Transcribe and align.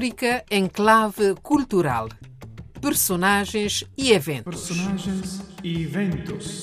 África 0.00 0.42
em 0.50 0.66
clave 0.66 1.34
cultural. 1.42 2.08
Personagens 2.80 3.84
e 3.98 4.12
eventos. 4.12 4.66
Personagens 4.66 5.42
e 5.62 5.82
eventos. 5.82 6.62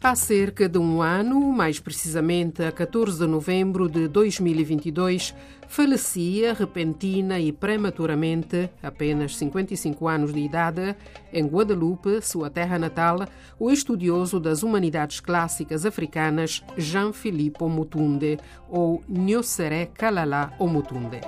Há 0.00 0.14
cerca 0.14 0.68
de 0.68 0.78
um 0.78 1.02
ano, 1.02 1.40
mais 1.52 1.80
precisamente 1.80 2.62
a 2.62 2.70
14 2.70 3.18
de 3.18 3.26
novembro 3.26 3.88
de 3.88 4.06
2022, 4.06 5.34
falecia 5.70 6.52
repentina 6.52 7.38
e 7.38 7.52
prematuramente, 7.52 8.68
apenas 8.82 9.36
55 9.36 10.08
anos 10.08 10.34
de 10.34 10.40
idade, 10.40 10.96
em 11.32 11.46
Guadalupe, 11.46 12.20
sua 12.20 12.50
terra 12.50 12.76
natal, 12.76 13.20
o 13.56 13.70
estudioso 13.70 14.40
das 14.40 14.64
humanidades 14.64 15.20
clássicas 15.20 15.86
africanas 15.86 16.64
Jean-Philippe 16.76 17.62
Omutunde, 17.62 18.36
ou 18.68 19.00
Nyosere 19.08 19.86
Kalala 19.94 20.52
Omutunde. 20.58 21.20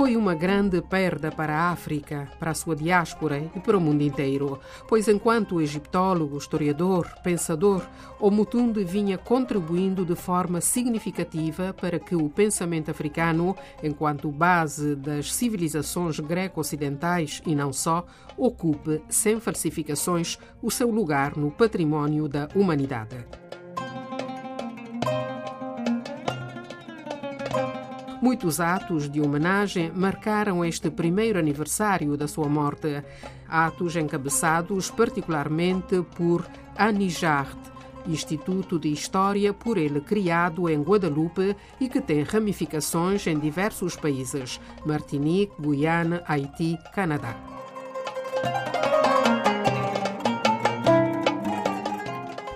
Foi 0.00 0.16
uma 0.16 0.34
grande 0.34 0.80
perda 0.80 1.30
para 1.30 1.54
a 1.54 1.70
África, 1.72 2.26
para 2.38 2.52
a 2.52 2.54
sua 2.54 2.74
diáspora 2.74 3.38
e 3.54 3.60
para 3.60 3.76
o 3.76 3.80
mundo 3.82 4.00
inteiro, 4.00 4.58
pois 4.88 5.06
enquanto 5.08 5.60
egiptólogo, 5.60 6.38
historiador, 6.38 7.06
pensador, 7.22 7.86
Omutunde 8.18 8.82
vinha 8.82 9.18
contribuindo 9.18 10.02
de 10.06 10.14
forma 10.14 10.58
significativa 10.62 11.74
para 11.74 11.98
que 11.98 12.16
o 12.16 12.30
pensamento 12.30 12.90
africano, 12.90 13.54
enquanto 13.82 14.30
base 14.30 14.96
das 14.96 15.34
civilizações 15.34 16.18
greco-ocidentais 16.18 17.42
e 17.44 17.54
não 17.54 17.70
só, 17.70 18.06
ocupe, 18.38 19.02
sem 19.06 19.38
falsificações, 19.38 20.38
o 20.62 20.70
seu 20.70 20.90
lugar 20.90 21.36
no 21.36 21.50
património 21.50 22.26
da 22.26 22.48
humanidade. 22.54 23.18
Muitos 28.20 28.60
atos 28.60 29.08
de 29.10 29.18
homenagem 29.18 29.90
marcaram 29.94 30.62
este 30.62 30.90
primeiro 30.90 31.38
aniversário 31.38 32.18
da 32.18 32.28
sua 32.28 32.48
morte. 32.48 33.02
Atos 33.48 33.96
encabeçados 33.96 34.90
particularmente 34.90 36.02
por 36.16 36.46
Anijart, 36.76 37.56
Instituto 38.06 38.78
de 38.78 38.92
História 38.92 39.54
por 39.54 39.78
ele 39.78 40.02
criado 40.02 40.68
em 40.68 40.82
Guadalupe 40.82 41.56
e 41.80 41.88
que 41.88 42.00
tem 42.00 42.22
ramificações 42.22 43.26
em 43.26 43.38
diversos 43.38 43.96
países: 43.96 44.60
Martinique, 44.84 45.54
Guiana, 45.58 46.22
Haiti, 46.26 46.78
Canadá. 46.94 47.34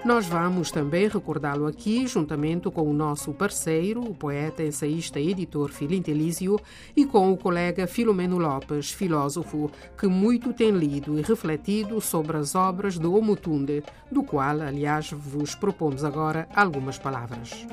Nós 0.04 0.26
vamos 0.26 0.70
também 0.70 1.08
recordá-lo 1.08 1.66
aqui, 1.66 2.06
juntamente 2.06 2.70
com 2.70 2.82
o 2.82 2.92
nosso 2.92 3.32
parceiro, 3.32 4.02
o 4.02 4.14
poeta, 4.14 4.62
ensaísta 4.62 5.18
e 5.18 5.30
editor 5.30 5.70
Filinto 5.70 6.10
Elísio, 6.10 6.60
e 6.94 7.06
com 7.06 7.32
o 7.32 7.38
colega 7.38 7.86
Filomeno 7.86 8.36
Lopes, 8.36 8.90
filósofo, 8.90 9.70
que 9.96 10.06
muito 10.06 10.52
tem 10.52 10.72
lido 10.72 11.18
e 11.18 11.22
refletido 11.22 11.98
sobre 12.02 12.36
as 12.36 12.54
obras 12.54 12.98
de 12.98 13.06
Omutunde, 13.06 13.82
do 14.10 14.22
qual, 14.22 14.60
aliás, 14.60 15.10
vos 15.10 15.54
propomos 15.54 16.04
agora 16.04 16.46
algumas 16.54 16.98
palavras. 16.98 17.66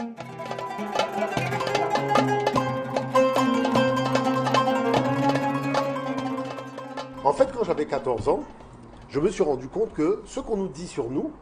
En 7.26 7.34
fait, 7.34 7.52
quand 7.52 7.66
j'avais 7.66 7.86
14 7.86 8.30
ans, 8.30 8.44
je 9.10 9.20
me 9.20 9.30
suis 9.30 9.44
rendu 9.44 9.68
compte 9.68 9.92
que 9.94 10.22
ce 10.26 10.40
qu'on 10.40 10.56
nous 10.56 10.70
dit 10.70 10.88
sur 10.88 11.10
nous, 11.10 11.34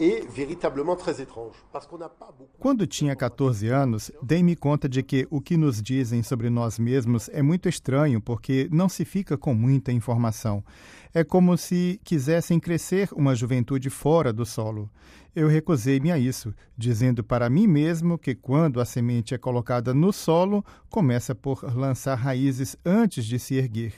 est 0.00 0.26
véritablement 0.28 0.96
très 0.96 1.20
étrange. 1.20 1.54
Parce 1.72 1.86
qu'on 1.86 1.98
n'a 1.98 2.08
pas 2.08 2.32
beaucoup... 2.36 2.58
Quando 2.58 2.86
tinha 2.86 3.14
14 3.14 3.68
anos, 3.68 4.10
dei-me 4.22 4.56
conta 4.56 4.88
de 4.88 5.02
que 5.02 5.26
o 5.30 5.40
que 5.40 5.56
nos 5.56 5.82
dizem 5.82 6.22
sobre 6.22 6.48
nós 6.48 6.78
mesmos 6.78 7.28
é 7.32 7.42
muito 7.42 7.68
estranho 7.68 8.20
porque 8.20 8.68
não 8.72 8.88
se 8.88 9.04
fica 9.04 9.36
com 9.36 9.54
muita 9.54 9.92
informação. 9.92 10.64
É 11.12 11.22
como 11.22 11.56
se 11.56 12.00
quisessem 12.02 12.58
crescer 12.58 13.08
uma 13.12 13.34
juventude 13.34 13.90
fora 13.90 14.32
do 14.32 14.46
solo. 14.46 14.90
Eu 15.34 15.46
recusei-me 15.46 16.10
a 16.10 16.18
isso, 16.18 16.52
dizendo 16.76 17.22
para 17.22 17.48
mim 17.48 17.66
mesmo 17.66 18.18
que 18.18 18.34
quando 18.34 18.80
a 18.80 18.84
semente 18.84 19.34
é 19.34 19.38
colocada 19.38 19.94
no 19.94 20.12
solo, 20.12 20.64
começa 20.88 21.34
por 21.34 21.62
lançar 21.76 22.16
raízes 22.16 22.76
antes 22.84 23.24
de 23.24 23.38
se 23.38 23.54
erguer 23.54 23.92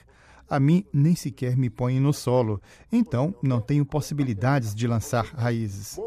a 0.52 0.60
mim 0.60 0.84
nem 0.92 1.16
sequer 1.16 1.56
me 1.56 1.70
põe 1.70 1.98
no 1.98 2.12
solo, 2.12 2.60
então 2.92 3.34
não 3.42 3.58
tenho 3.58 3.86
possibilidades 3.86 4.74
de 4.74 4.86
lançar 4.86 5.24
raízes. 5.24 5.98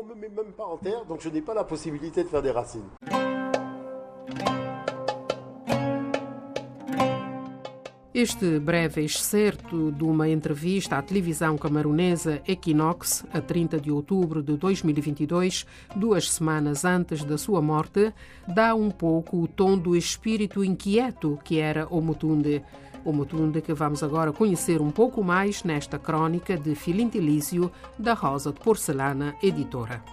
Este 8.14 8.60
breve 8.60 9.04
excerto 9.04 9.92
de 9.92 10.04
uma 10.04 10.30
entrevista 10.30 10.98
à 10.98 11.02
televisão 11.02 11.58
camaronesa 11.58 12.40
Equinox, 12.48 13.26
a 13.34 13.42
30 13.42 13.82
de 13.82 13.92
outubro 13.92 14.44
de 14.44 14.56
2022, 14.56 15.66
duas 15.96 16.32
semanas 16.32 16.86
antes 16.86 17.24
da 17.24 17.38
sua 17.38 17.64
morte, 17.64 18.14
dá 18.48 18.76
um 18.76 18.92
pouco 18.92 19.42
o 19.42 19.48
tom 19.48 19.76
do 19.76 19.96
espírito 19.96 20.64
inquieto 20.64 21.40
que 21.44 21.60
era 21.60 21.88
o 21.88 22.00
Mutunde 22.00 22.64
o 23.06 23.14
Mutunde 23.14 23.62
que 23.62 23.74
vamos 23.74 24.02
agora 24.02 24.34
conhecer 24.34 24.82
um 24.82 24.90
pouco 24.90 25.24
mais 25.24 25.64
nesta 25.64 26.00
crônica 26.00 26.58
de 26.58 26.74
Filintilício 26.74 27.72
da 27.98 28.14
Rosa 28.14 28.52
de 28.52 28.60
Porcelana 28.60 29.36
Editora. 29.44 30.04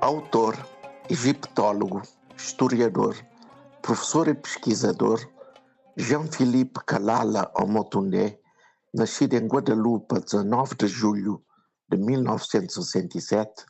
Autor, 0.00 0.56
egiptólogo, 1.08 2.02
historiador, 2.36 3.14
professor 3.80 4.26
e 4.26 4.34
pesquisador, 4.34 5.20
Jean-Philippe 5.96 6.80
Kalala 6.84 7.50
Omotunde 7.54 8.39
nascido 8.92 9.34
em 9.34 9.46
Guadalupe, 9.46 10.20
19 10.20 10.74
de 10.74 10.88
julho 10.88 11.42
de 11.88 11.96
1967, 11.96 13.64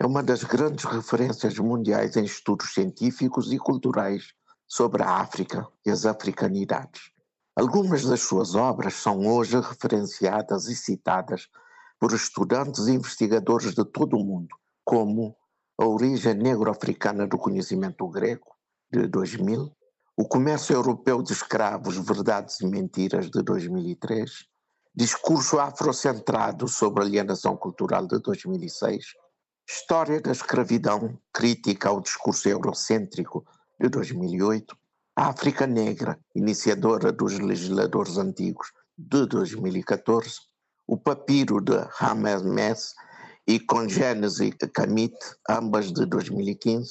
é 0.00 0.06
uma 0.06 0.22
das 0.22 0.42
grandes 0.42 0.84
referências 0.84 1.58
mundiais 1.58 2.16
em 2.16 2.24
estudos 2.24 2.72
científicos 2.72 3.52
e 3.52 3.58
culturais 3.58 4.32
sobre 4.66 5.02
a 5.02 5.20
África 5.20 5.68
e 5.84 5.90
as 5.90 6.06
africanidades. 6.06 7.12
Algumas 7.54 8.04
das 8.04 8.22
suas 8.22 8.54
obras 8.54 8.94
são 8.94 9.26
hoje 9.26 9.60
referenciadas 9.60 10.68
e 10.68 10.74
citadas 10.74 11.48
por 12.00 12.12
estudantes 12.12 12.86
e 12.86 12.92
investigadores 12.92 13.74
de 13.74 13.84
todo 13.84 14.16
o 14.16 14.24
mundo, 14.24 14.56
como 14.84 15.36
A 15.78 15.86
Origem 15.86 16.34
Negro-Africana 16.34 17.26
do 17.26 17.36
Conhecimento 17.36 18.08
Grego, 18.08 18.56
de 18.90 19.06
2000, 19.06 19.70
O 20.16 20.26
Comércio 20.26 20.74
Europeu 20.74 21.22
de 21.22 21.32
Escravos, 21.32 21.96
Verdades 21.98 22.60
e 22.60 22.66
Mentiras, 22.66 23.30
de 23.30 23.42
2003, 23.42 24.51
Discurso 24.94 25.58
Afrocentrado 25.58 26.68
sobre 26.68 27.02
Alienação 27.02 27.56
Cultural 27.56 28.06
de 28.06 28.18
2006, 28.18 29.14
História 29.66 30.20
da 30.20 30.30
Escravidão, 30.30 31.18
Crítica 31.32 31.88
ao 31.88 31.98
Discurso 31.98 32.46
Eurocêntrico 32.46 33.42
de 33.80 33.88
2008, 33.88 34.76
África 35.16 35.66
Negra, 35.66 36.20
Iniciadora 36.34 37.10
dos 37.10 37.38
Legisladores 37.38 38.18
Antigos 38.18 38.70
de 38.98 39.24
2014, 39.24 40.40
O 40.86 40.98
Papiro 40.98 41.58
de 41.62 41.88
Hamed 41.98 42.44
e 43.46 43.60
Congênese 43.60 44.52
Kamit, 44.52 45.16
ambas 45.48 45.90
de 45.90 46.04
2015, 46.04 46.90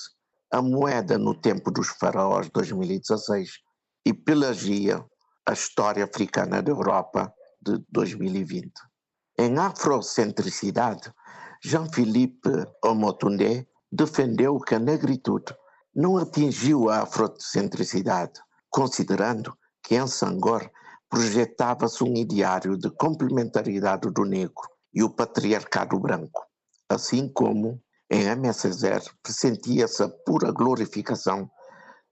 A 0.49 0.59
Moeda 0.59 1.19
no 1.19 1.35
Tempo 1.35 1.69
dos 1.69 1.89
Faraós 1.89 2.49
2016 2.49 3.59
e 4.07 4.11
Pelagia, 4.11 5.05
a 5.47 5.53
História 5.53 6.03
Africana 6.03 6.63
da 6.63 6.71
Europa 6.71 7.31
de 7.61 7.83
2020. 7.89 8.71
Em 9.37 9.57
afrocentricidade, 9.57 11.13
Jean-Philippe 11.63 12.49
Omotunde 12.83 13.67
defendeu 13.91 14.59
que 14.59 14.75
a 14.75 14.79
negritude 14.79 15.55
não 15.95 16.17
atingiu 16.17 16.89
a 16.89 17.03
afrocentricidade, 17.03 18.39
considerando 18.69 19.55
que 19.83 19.95
em 19.95 20.07
Sangor 20.07 20.69
projetava-se 21.09 22.03
um 22.03 22.15
ideário 22.15 22.77
de 22.77 22.89
complementaridade 22.89 24.09
do 24.09 24.23
negro 24.23 24.67
e 24.93 25.03
o 25.03 25.09
patriarcado 25.09 25.99
branco, 25.99 26.45
assim 26.89 27.27
como 27.31 27.81
em 28.09 28.53
Césaire 28.53 29.05
pressentia-se 29.21 30.03
a 30.03 30.09
pura 30.25 30.51
glorificação 30.51 31.49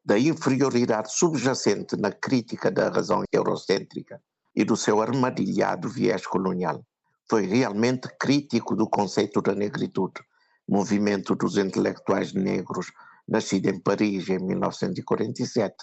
da 0.04 0.18
inferioridade 0.18 1.12
subjacente 1.12 1.96
na 1.98 2.12
crítica 2.12 2.72
da 2.72 2.90
razão 2.90 3.24
eurocêntrica 3.31 4.22
e 4.59 4.65
do 4.65 4.75
seu 4.75 5.01
armadilhado 5.01 5.88
viés 5.88 6.27
colonial. 6.27 6.85
Foi 7.29 7.45
realmente 7.45 8.09
crítico 8.19 8.75
do 8.75 8.89
conceito 8.89 9.41
da 9.41 9.56
negritude, 9.56 10.19
movimento 10.67 11.33
dos 11.33 11.57
intelectuais 11.57 12.33
negros, 12.33 12.88
nascido 13.25 13.69
em 13.69 13.79
Paris 13.79 14.27
em 14.27 14.38
1947, 14.38 15.73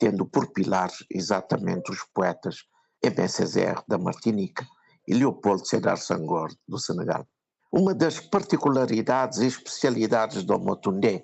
tendo 0.00 0.26
por 0.26 0.52
pilares 0.52 1.04
exatamente 1.08 1.92
os 1.92 2.00
poetas 2.12 2.64
Aimé 3.04 3.28
Césaire, 3.28 3.84
da 3.86 3.98
Martinica, 3.98 4.66
e 5.06 5.14
Leopoldo 5.14 5.64
Sédar 5.64 5.98
Senghor, 5.98 6.50
do 6.66 6.76
Senegal. 6.76 7.24
Uma 7.70 7.94
das 7.94 8.18
particularidades 8.18 9.38
e 9.38 9.46
especialidades 9.46 10.42
do 10.42 10.58
Motundé, 10.58 11.22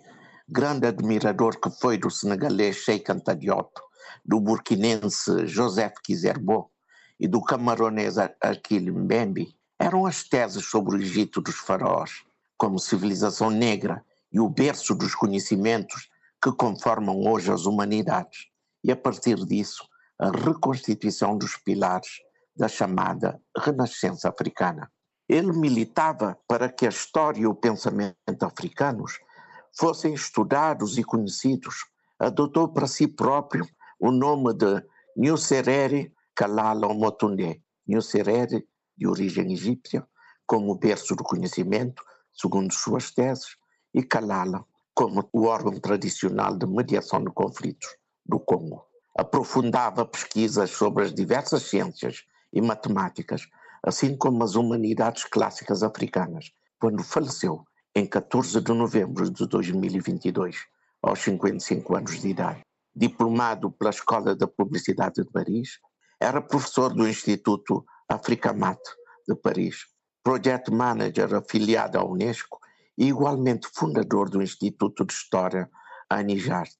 grande 0.49 0.87
admirador 0.87 1.59
que 1.61 1.71
foi 1.71 1.99
do 1.99 2.09
senegalês 2.09 2.77
Sheikh 2.77 3.11
Anta 3.11 3.35
Diop, 3.35 3.73
do 4.25 4.39
burkinense 4.41 5.45
Joseph 5.49 5.95
Kizerbo 6.05 6.71
e 7.19 7.29
do 7.29 7.41
camaronês 7.43 8.17
Aquile 8.19 8.91
Mbembe, 8.91 9.57
eram 9.79 10.07
as 10.07 10.25
teses 10.25 10.67
sobre 10.67 10.97
o 10.97 11.01
Egito 11.01 11.41
dos 11.41 11.57
faraós, 11.57 12.25
como 12.57 12.79
civilização 12.79 13.51
negra 13.51 14.05
e 14.33 14.41
o 14.41 14.49
berço 14.49 14.95
dos 14.95 15.15
conhecimentos 15.15 16.09
que 16.43 16.53
conformam 16.53 17.27
hoje 17.27 17.51
as 17.51 17.67
humanidades, 17.67 18.49
e 18.83 18.93
a 18.93 18.97
partir 18.97 19.37
disso, 19.45 19.89
a 20.19 20.31
reconstituição 20.31 21.37
dos 21.37 21.57
pilares 21.57 22.21
da 22.57 22.69
chamada 22.69 23.41
Renascença 23.57 24.29
Africana. 24.29 24.91
Ele 25.29 25.53
militava 25.53 26.39
para 26.47 26.69
que 26.69 26.87
a 26.87 26.91
história 26.91 27.41
e 27.41 27.47
o 27.47 27.55
pensamento 27.55 28.15
africanos 28.43 29.19
fossem 29.77 30.15
estudados 30.15 30.99
e 30.99 31.05
conhecidos. 31.05 31.87
Adotou 32.19 32.69
para 32.69 32.87
si 32.87 33.09
próprio 33.09 33.67
o 33.99 34.11
nome 34.11 34.53
de 34.55 34.83
Nusserere 35.17 36.13
Kalala 36.35 36.93
Motunde, 36.93 37.63
Nusserere, 37.87 38.67
de 38.97 39.07
origem 39.07 39.53
egípcia, 39.53 40.07
como 40.47 40.77
berço 40.77 41.15
do 41.15 41.23
conhecimento, 41.23 42.03
segundo 42.33 42.73
suas 42.73 43.11
teses, 43.13 43.57
e 43.93 44.03
Kalala, 44.03 44.65
como 44.95 45.29
o 45.33 45.45
órgão 45.45 45.79
tradicional 45.79 46.57
de 46.57 46.67
mediação 46.67 47.23
de 47.23 47.31
conflitos 47.31 47.89
do 48.27 48.41
Congo. 48.41 48.85
Aprofundava 49.17 50.05
pesquisas 50.05 50.71
sobre 50.71 51.05
as 51.05 51.15
diversas 51.15 51.63
ciências 51.65 52.25
e 52.53 52.61
matemáticas, 52.61 53.47
assim 53.83 54.17
como 54.17 54.43
as 54.43 54.57
humanidades 54.57 55.25
clássicas 55.25 55.83
africanas, 55.83 56.51
quando 56.81 57.05
faleceu 57.05 57.65
em 57.95 58.07
14 58.07 58.61
de 58.61 58.73
novembro 58.73 59.31
de 59.31 59.47
2022, 59.47 60.57
aos 61.01 61.21
55 61.21 61.97
anos 61.97 62.21
de 62.21 62.29
idade. 62.29 62.61
Diplomado 62.95 63.71
pela 63.71 63.91
Escola 63.91 64.35
da 64.35 64.49
Publicidade 64.49 65.23
de 65.23 65.31
Paris, 65.31 65.79
era 66.21 66.41
professor 66.41 66.93
do 66.95 67.09
Instituto 67.09 67.85
Africamat 68.09 68.79
de 69.27 69.35
Paris, 69.35 69.87
Project 70.23 70.71
Manager 70.71 71.35
afiliado 71.35 71.99
à 71.99 72.05
Unesco 72.05 72.59
e 72.97 73.09
igualmente 73.09 73.69
fundador 73.75 74.31
do 74.31 74.43
Instituto 74.43 75.05
de 75.05 75.13
História 75.13 75.69
Anijart, 76.09 76.77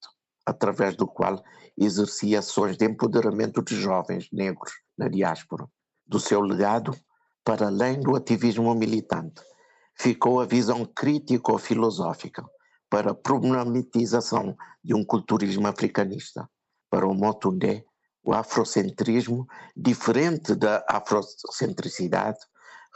através 0.47 0.97
do 0.97 1.07
qual 1.07 1.43
exercia 1.77 2.39
ações 2.39 2.77
de 2.77 2.87
empoderamento 2.87 3.63
de 3.63 3.75
jovens 3.77 4.29
negros 4.33 4.73
na 4.97 5.09
diáspora. 5.09 5.67
Do 6.07 6.21
seu 6.21 6.41
legado, 6.41 6.95
para 7.45 7.67
além 7.67 8.01
do 8.01 8.15
ativismo 8.15 8.75
militante, 8.75 9.43
ficou 9.99 10.41
a 10.41 10.47
visão 10.47 10.85
crítico-filosófica 10.85 12.45
para 12.89 13.11
a 13.11 13.15
problematização 13.15 14.57
de 14.83 14.95
um 14.95 15.05
culturismo 15.05 15.67
africanista. 15.67 16.49
Para 16.89 17.07
o 17.07 17.15
Motundé, 17.15 17.85
o 18.25 18.33
afrocentrismo, 18.33 19.47
diferente 19.77 20.55
da 20.55 20.85
afrocentricidade, 20.89 22.39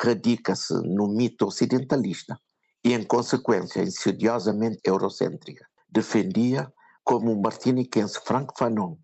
radica-se 0.01 0.75
no 0.85 1.07
mito 1.09 1.47
ocidentalista 1.47 2.39
e, 2.83 2.95
em 2.95 3.05
consequência, 3.05 3.83
insidiosamente 3.83 4.81
eurocêntrica. 4.85 5.67
Defendia, 5.89 6.73
como 7.05 7.33
o 7.33 7.43
martiniquense 7.43 8.21
Frank 8.25 8.55
Fanon, 8.57 8.97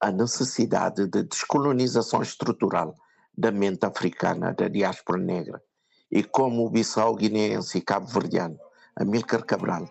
a 0.00 0.10
necessidade 0.10 1.06
de 1.06 1.22
descolonização 1.22 2.22
estrutural 2.22 2.94
da 3.36 3.50
mente 3.50 3.86
africana 3.86 4.52
da 4.52 4.68
diáspora 4.68 5.18
negra 5.18 5.62
e 6.10 6.22
como 6.22 6.66
o 6.66 6.70
bissau-guineense 6.70 7.78
e 7.78 7.80
cabo-verdiano 7.80 8.58
Amílcar 8.96 9.44
Cabral 9.44 9.88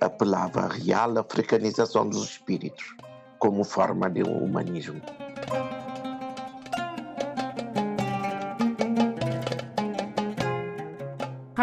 apelava 0.00 0.60
à 0.60 0.68
real 0.68 1.18
africanização 1.18 2.08
dos 2.08 2.30
espíritos 2.30 2.94
como 3.38 3.64
forma 3.64 4.08
de 4.08 4.22
um 4.22 4.44
humanismo. 4.44 5.00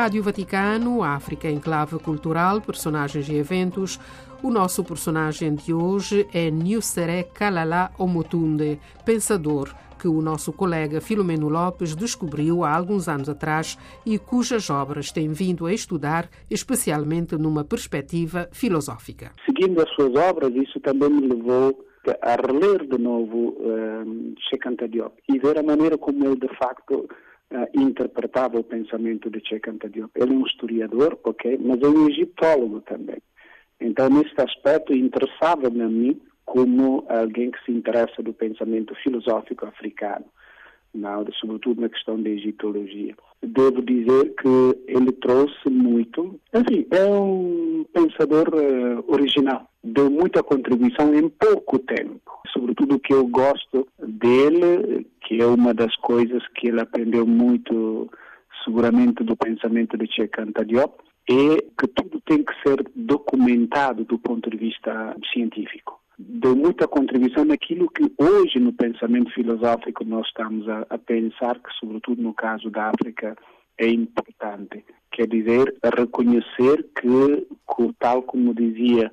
Rádio 0.01 0.23
Vaticano, 0.23 1.03
África 1.03 1.47
Enclave 1.47 1.99
Cultural, 1.99 2.59
personagens 2.59 3.29
e 3.29 3.35
eventos. 3.35 3.99
O 4.41 4.49
nosso 4.49 4.83
personagem 4.83 5.53
de 5.53 5.73
hoje 5.73 6.25
é 6.33 6.49
Nusere 6.49 7.25
Kalala 7.33 7.91
Omotunde, 7.99 8.79
pensador, 9.05 9.69
que 9.99 10.07
o 10.07 10.19
nosso 10.19 10.51
colega 10.51 10.99
Filomeno 10.99 11.49
Lopes 11.49 11.95
descobriu 11.95 12.63
há 12.63 12.75
alguns 12.75 13.07
anos 13.07 13.29
atrás 13.29 13.77
e 14.03 14.17
cujas 14.17 14.71
obras 14.71 15.11
tem 15.11 15.29
vindo 15.33 15.67
a 15.67 15.73
estudar, 15.73 16.27
especialmente 16.49 17.37
numa 17.37 17.63
perspectiva 17.63 18.49
filosófica. 18.51 19.33
Seguindo 19.45 19.79
as 19.83 19.89
suas 19.93 20.15
obras, 20.15 20.51
isso 20.55 20.79
também 20.79 21.11
me 21.11 21.27
levou 21.27 21.90
a 22.21 22.35
reler 22.35 22.85
de 22.87 22.97
novo 22.97 23.55
um, 23.59 24.33
Cheikh 24.49 24.67
Anta 24.67 24.87
Diop 24.87 25.15
e 25.29 25.37
ver 25.39 25.57
a 25.59 25.63
maneira 25.63 25.97
como 25.97 26.25
ele 26.25 26.35
de 26.35 26.47
facto 26.57 27.07
uh, 27.51 27.79
interpretava 27.79 28.59
o 28.59 28.63
pensamento 28.63 29.29
de 29.29 29.41
Cheikh 29.47 29.69
Anta 29.69 29.89
Diop. 29.89 30.11
Ele 30.15 30.33
é 30.33 30.37
um 30.37 30.45
historiador, 30.45 31.19
ok, 31.23 31.59
mas 31.61 31.81
é 31.81 31.87
um 31.87 32.09
egiptólogo 32.09 32.81
também. 32.81 33.21
Então, 33.79 34.09
neste 34.09 34.39
aspecto, 34.41 34.93
interessava-me 34.93 35.81
a 35.81 35.87
mim 35.87 36.21
como 36.45 37.05
alguém 37.07 37.49
que 37.51 37.63
se 37.65 37.71
interessa 37.71 38.21
do 38.21 38.33
pensamento 38.33 38.93
filosófico 38.95 39.65
africano, 39.65 40.25
não, 40.93 41.25
sobretudo 41.39 41.79
na 41.79 41.89
questão 41.89 42.21
da 42.21 42.29
egiptologia. 42.29 43.15
Devo 43.41 43.81
dizer 43.81 44.35
que 44.35 44.77
ele 44.87 45.11
trouxe 45.13 45.69
muito, 45.69 46.39
enfim, 46.53 46.85
é 46.91 47.05
um 47.05 47.85
pensador 47.93 48.49
uh, 48.49 49.03
original, 49.11 49.70
deu 49.83 50.09
muita 50.09 50.43
contribuição 50.43 51.13
em 51.13 51.27
pouco 51.29 51.79
tempo. 51.79 52.21
Sobretudo 52.53 52.95
o 52.95 52.99
que 52.99 53.13
eu 53.13 53.27
gosto 53.27 53.87
dele, 53.99 55.07
que 55.21 55.41
é 55.41 55.45
uma 55.45 55.73
das 55.73 55.95
coisas 55.97 56.45
que 56.55 56.67
ele 56.67 56.81
aprendeu 56.81 57.25
muito, 57.25 58.09
seguramente, 58.63 59.23
do 59.23 59.35
pensamento 59.35 59.97
de 59.97 60.11
Cheikh 60.13 60.39
Anta 60.39 60.65
Diop, 60.65 60.93
é 61.29 61.57
que 61.79 61.87
tudo 61.87 62.21
tem 62.25 62.43
que 62.43 62.53
ser 62.61 62.83
documentado 62.95 64.03
do 64.05 64.19
ponto 64.19 64.49
de 64.49 64.57
vista 64.57 65.15
científico. 65.31 65.99
Deu 66.17 66.55
muita 66.55 66.87
contribuição 66.87 67.45
naquilo 67.45 67.89
que 67.89 68.11
hoje 68.17 68.59
no 68.59 68.73
pensamento 68.73 69.33
filosófico 69.33 70.03
nós 70.03 70.27
estamos 70.27 70.67
a, 70.69 70.85
a 70.89 70.97
pensar, 70.97 71.55
que 71.59 71.71
sobretudo 71.79 72.21
no 72.21 72.33
caso 72.33 72.69
da 72.69 72.89
África 72.89 73.35
é 73.77 73.87
importante. 73.87 74.85
Quer 75.11 75.27
dizer, 75.27 75.73
reconhecer 75.97 76.85
que, 76.99 77.47
tal 77.99 78.21
como 78.23 78.53
dizia 78.53 79.11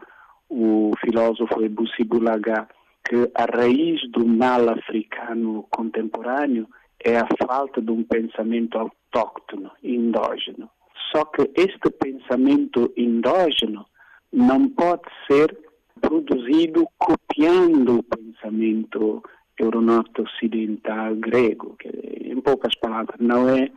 o 0.48 0.92
filósofo 1.00 1.62
Ebussi 1.62 2.04
Bulaga, 2.04 2.68
que 3.08 3.30
a 3.34 3.44
raiz 3.44 4.00
do 4.10 4.26
mal 4.26 4.68
africano 4.68 5.66
contemporâneo 5.70 6.68
é 7.04 7.16
a 7.16 7.26
falta 7.46 7.80
de 7.80 7.90
um 7.90 8.02
pensamento 8.02 8.78
autóctono, 8.78 9.70
endógeno. 9.82 10.68
Só 11.12 11.24
que 11.24 11.50
este 11.54 11.90
pensamento 11.90 12.92
endógeno 12.96 13.86
não 14.32 14.68
pode 14.68 15.08
ser 15.30 15.56
produzido 16.00 16.86
copiando 16.98 17.98
o 17.98 18.02
pensamento 18.02 19.22
euronorte 19.58 20.22
ocidental 20.22 21.14
grego. 21.16 21.76
Em 21.84 22.40
poucas 22.40 22.74
palavras, 22.76 23.18
não 23.18 23.48
é 23.48 23.70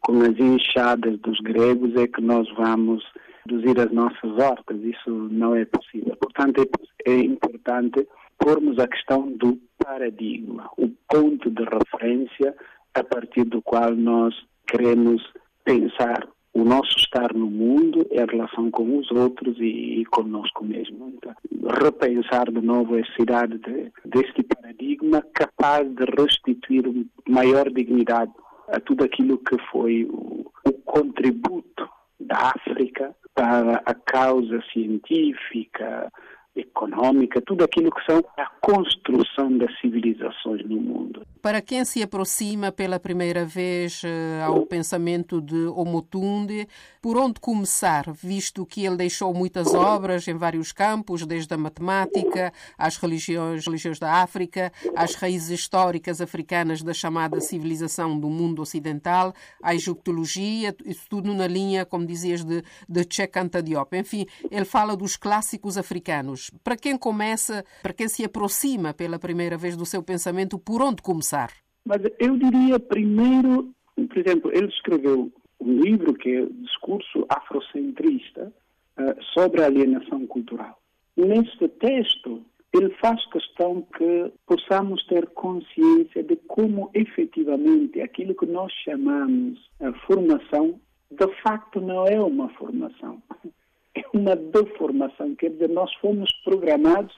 com 0.00 0.20
as 0.22 0.38
enxadas 0.38 1.18
dos 1.20 1.38
gregos 1.40 1.94
é 1.96 2.06
que 2.06 2.22
nós 2.22 2.48
vamos 2.54 3.04
reduzir 3.46 3.80
as 3.80 3.92
nossas 3.92 4.32
hortas. 4.38 4.82
Isso 4.82 5.10
não 5.10 5.54
é 5.54 5.64
possível. 5.64 6.16
Portanto, 6.16 6.68
é, 7.06 7.10
é 7.10 7.18
importante 7.20 8.06
pormos 8.38 8.78
a 8.78 8.88
questão 8.88 9.30
do 9.32 9.58
paradigma, 9.78 10.68
o 10.76 10.88
ponto 11.08 11.50
de 11.50 11.62
referência 11.62 12.54
a 12.94 13.04
partir 13.04 13.44
do 13.44 13.62
qual 13.62 13.94
nós 13.94 14.34
queremos 14.66 15.22
pensar 15.64 16.28
o 16.52 16.64
nosso 16.64 16.96
estar 16.98 17.34
no 17.34 17.50
mundo 17.50 18.06
é 18.10 18.22
a 18.22 18.24
relação 18.24 18.70
com 18.70 18.96
os 18.98 19.10
outros 19.10 19.58
e, 19.58 20.00
e 20.00 20.04
conosco 20.06 20.64
mesmo. 20.64 21.12
Então, 21.14 21.34
repensar 21.82 22.50
de 22.50 22.62
novo 22.62 22.94
a 22.94 22.96
necessidade 22.96 23.58
de, 23.58 23.92
deste 24.06 24.42
paradigma 24.42 25.22
capaz 25.34 25.86
de 25.86 26.04
restituir 26.18 27.06
maior 27.28 27.68
dignidade 27.70 28.32
a 28.68 28.80
tudo 28.80 29.04
aquilo 29.04 29.36
que 29.36 29.58
foi 29.70 30.04
o, 30.04 30.50
o 30.64 30.72
contributo 30.86 31.86
da 32.18 32.52
África 32.54 33.14
para 33.34 33.82
a 33.84 33.94
causa 33.94 34.62
científica, 34.72 36.10
econômica, 36.54 37.40
tudo 37.42 37.64
aquilo 37.64 37.90
que 37.90 38.04
são 38.04 38.22
construção 38.66 39.56
das 39.58 39.70
civilizações 39.78 40.68
no 40.68 40.80
mundo. 40.80 41.22
Para 41.40 41.62
quem 41.62 41.84
se 41.84 42.02
aproxima 42.02 42.72
pela 42.72 42.98
primeira 42.98 43.44
vez 43.44 44.02
eh, 44.04 44.42
ao 44.42 44.66
pensamento 44.66 45.40
de 45.40 45.66
Omotunde, 45.68 46.66
por 47.00 47.16
onde 47.16 47.38
começar, 47.38 48.12
visto 48.12 48.66
que 48.66 48.84
ele 48.84 48.96
deixou 48.96 49.32
muitas 49.32 49.72
obras 49.72 50.26
em 50.26 50.34
vários 50.34 50.72
campos, 50.72 51.24
desde 51.24 51.54
a 51.54 51.56
matemática, 51.56 52.52
às 52.76 52.96
religiões, 52.96 53.64
religiões 53.64 54.00
da 54.00 54.14
África, 54.14 54.72
às 54.96 55.14
raízes 55.14 55.50
históricas 55.60 56.20
africanas 56.20 56.82
da 56.82 56.92
chamada 56.92 57.40
civilização 57.40 58.18
do 58.18 58.28
mundo 58.28 58.60
ocidental, 58.60 59.32
à 59.62 59.76
egiptologia, 59.76 60.74
isso 60.84 61.04
tudo 61.08 61.32
na 61.32 61.46
linha, 61.46 61.86
como 61.86 62.04
dizias, 62.04 62.42
de, 62.42 62.64
de 62.88 63.06
Cheikh 63.08 63.38
Anta 63.38 63.62
Diop. 63.62 63.96
Enfim, 63.96 64.26
ele 64.50 64.64
fala 64.64 64.96
dos 64.96 65.16
clássicos 65.16 65.78
africanos. 65.78 66.50
Para 66.64 66.76
quem 66.76 66.98
começa, 66.98 67.64
para 67.80 67.92
quem 67.92 68.08
se 68.08 68.24
aproxima 68.24 68.55
pela 68.96 69.18
primeira 69.18 69.56
vez 69.56 69.76
do 69.76 69.84
seu 69.84 70.02
pensamento, 70.02 70.58
por 70.58 70.82
onde 70.82 71.02
começar? 71.02 71.50
Mas 71.84 72.02
eu 72.18 72.36
diria 72.36 72.80
primeiro, 72.80 73.72
por 73.94 74.18
exemplo, 74.18 74.50
ele 74.52 74.68
escreveu 74.68 75.30
um 75.60 75.80
livro 75.80 76.14
que 76.14 76.30
é 76.30 76.46
Discurso 76.46 77.26
Afrocentrista 77.28 78.52
uh, 78.98 79.22
sobre 79.34 79.62
a 79.62 79.66
alienação 79.66 80.26
cultural. 80.26 80.78
Neste 81.16 81.68
texto, 81.68 82.42
ele 82.74 82.90
faz 83.00 83.24
questão 83.30 83.82
que 83.96 84.32
possamos 84.46 85.04
ter 85.06 85.26
consciência 85.28 86.22
de 86.22 86.36
como 86.48 86.90
efetivamente 86.94 88.00
aquilo 88.00 88.34
que 88.34 88.46
nós 88.46 88.72
chamamos 88.84 89.58
a 89.80 89.92
formação, 90.06 90.78
de 91.10 91.42
facto 91.42 91.80
não 91.80 92.06
é 92.06 92.20
uma 92.20 92.48
formação, 92.50 93.22
é 93.94 94.02
uma 94.12 94.36
deformação. 94.36 95.34
Quer 95.36 95.50
dizer, 95.50 95.68
nós 95.68 95.92
fomos 95.94 96.30
programados 96.44 97.16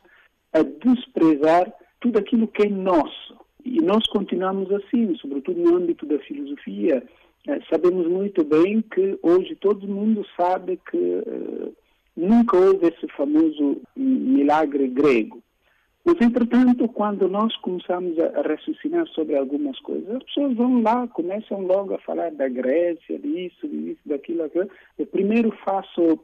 a 0.53 0.63
desprezar 0.63 1.73
tudo 2.01 2.19
aquilo 2.19 2.49
que 2.49 2.67
é 2.67 2.71
nosso. 2.71 3.37
E 3.65 3.81
nós 3.83 4.07
continuamos 4.07 4.73
assim, 4.73 5.15
sobretudo 5.17 5.61
no 5.61 5.77
âmbito 5.77 6.07
da 6.07 6.19
filosofia. 6.21 7.03
Eh, 7.47 7.61
sabemos 7.71 8.07
muito 8.07 8.45
bem 8.45 8.83
que 8.83 9.19
hoje 9.23 9.55
todo 9.57 9.87
mundo 9.87 10.25
sabe 10.37 10.79
que 10.91 10.97
uh, 10.97 11.75
nunca 12.17 12.57
houve 12.57 12.89
esse 12.89 13.07
famoso 13.09 13.81
milagre 13.97 14.89
grego. 14.89 15.43
Mas, 16.05 16.15
entretanto, 16.23 16.89
quando 16.89 17.29
nós 17.29 17.55
começamos 17.57 18.19
a 18.19 18.41
raciocinar 18.41 19.07
sobre 19.09 19.37
algumas 19.37 19.79
coisas, 19.81 20.09
as 20.17 20.23
pessoas 20.23 20.57
vão 20.57 20.81
lá, 20.81 21.07
começam 21.09 21.61
logo 21.61 21.95
a 21.95 21.99
falar 21.99 22.31
da 22.31 22.49
Grécia, 22.49 23.19
disso, 23.19 23.69
disso, 23.69 24.01
daquilo, 24.07 24.45
aquilo. 24.45 24.71
Eu 24.99 25.07
primeiro 25.07 25.51
faço 25.63 26.19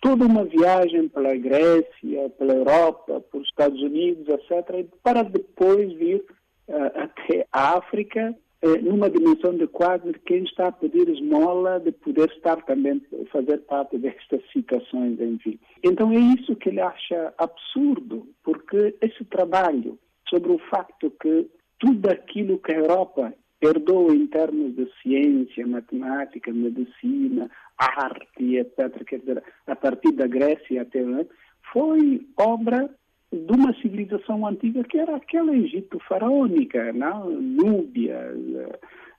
toda 0.00 0.26
uma 0.26 0.44
viagem 0.44 1.08
pela 1.08 1.34
Grécia, 1.36 2.30
pela 2.38 2.54
Europa, 2.54 3.20
pelos 3.30 3.48
Estados 3.48 3.80
Unidos, 3.82 4.26
etc., 4.28 4.86
para 5.02 5.22
depois 5.22 5.92
vir 5.94 6.24
uh, 6.68 6.74
até 6.94 7.46
a 7.52 7.76
África, 7.76 8.34
uh, 8.64 8.82
numa 8.82 9.10
dimensão 9.10 9.54
de 9.56 9.66
quase 9.66 10.12
quem 10.26 10.44
está 10.44 10.68
a 10.68 10.72
pedir 10.72 11.08
esmola 11.08 11.78
de 11.80 11.92
poder 11.92 12.30
estar 12.30 12.56
também, 12.64 13.02
fazer 13.30 13.58
parte 13.58 13.98
destas 13.98 14.42
situações, 14.52 15.20
enfim. 15.20 15.58
Então 15.84 16.10
é 16.12 16.16
isso 16.16 16.56
que 16.56 16.70
ele 16.70 16.80
acha 16.80 17.34
absurdo, 17.36 18.26
porque 18.42 18.96
esse 19.00 19.24
trabalho 19.26 19.98
sobre 20.28 20.52
o 20.52 20.58
facto 20.70 21.12
que 21.20 21.46
tudo 21.78 22.10
aquilo 22.10 22.58
que 22.58 22.72
a 22.72 22.78
Europa 22.78 23.34
herdou 23.60 24.12
em 24.14 24.26
termos 24.26 24.74
de 24.74 24.88
ciência, 25.02 25.66
matemática, 25.66 26.52
medicina, 26.52 27.50
arte, 27.76 28.56
etc., 28.56 29.04
quer 29.04 29.20
dizer, 29.20 29.42
a 29.66 29.76
partir 29.76 30.12
da 30.12 30.26
Grécia 30.26 30.82
até 30.82 31.02
né, 31.02 31.26
foi 31.72 32.26
obra 32.36 32.90
de 33.32 33.52
uma 33.52 33.72
civilização 33.74 34.46
antiga 34.46 34.82
que 34.84 34.98
era 34.98 35.16
aquela 35.16 35.54
Egito 35.54 35.98
faraônica, 36.00 36.92
não? 36.92 37.30
Núbia, 37.30 38.34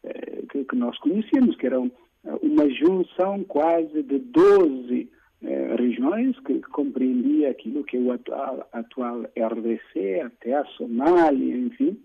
eh, 0.03 0.43
que, 0.67 0.75
nós 0.75 0.97
conhecíamos, 0.99 1.55
que 1.55 1.67
era 1.67 1.79
uma 1.79 2.69
junção 2.69 3.43
quase 3.45 4.03
de 4.03 4.19
12 4.19 5.09
eh, 5.43 5.75
regiões 5.77 6.37
que 6.41 6.59
compreendia 6.59 7.51
aquilo 7.51 7.85
que 7.85 7.95
é 7.95 7.99
o 7.99 8.11
atual, 8.11 8.67
atual 8.73 9.21
RDC, 9.37 10.21
até 10.25 10.55
a 10.55 10.65
Somália, 10.65 11.55
enfim, 11.55 11.97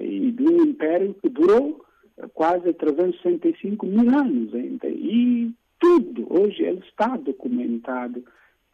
e 0.00 0.30
de 0.32 0.42
um 0.42 0.62
império 0.64 1.14
que 1.14 1.28
durou 1.28 1.84
quase 2.34 2.72
365 2.72 3.86
mil 3.86 4.10
anos. 4.16 4.52
E 4.54 5.52
tudo, 5.78 6.26
hoje 6.28 6.62
ele 6.62 6.80
está 6.80 7.16
documentado, 7.16 8.24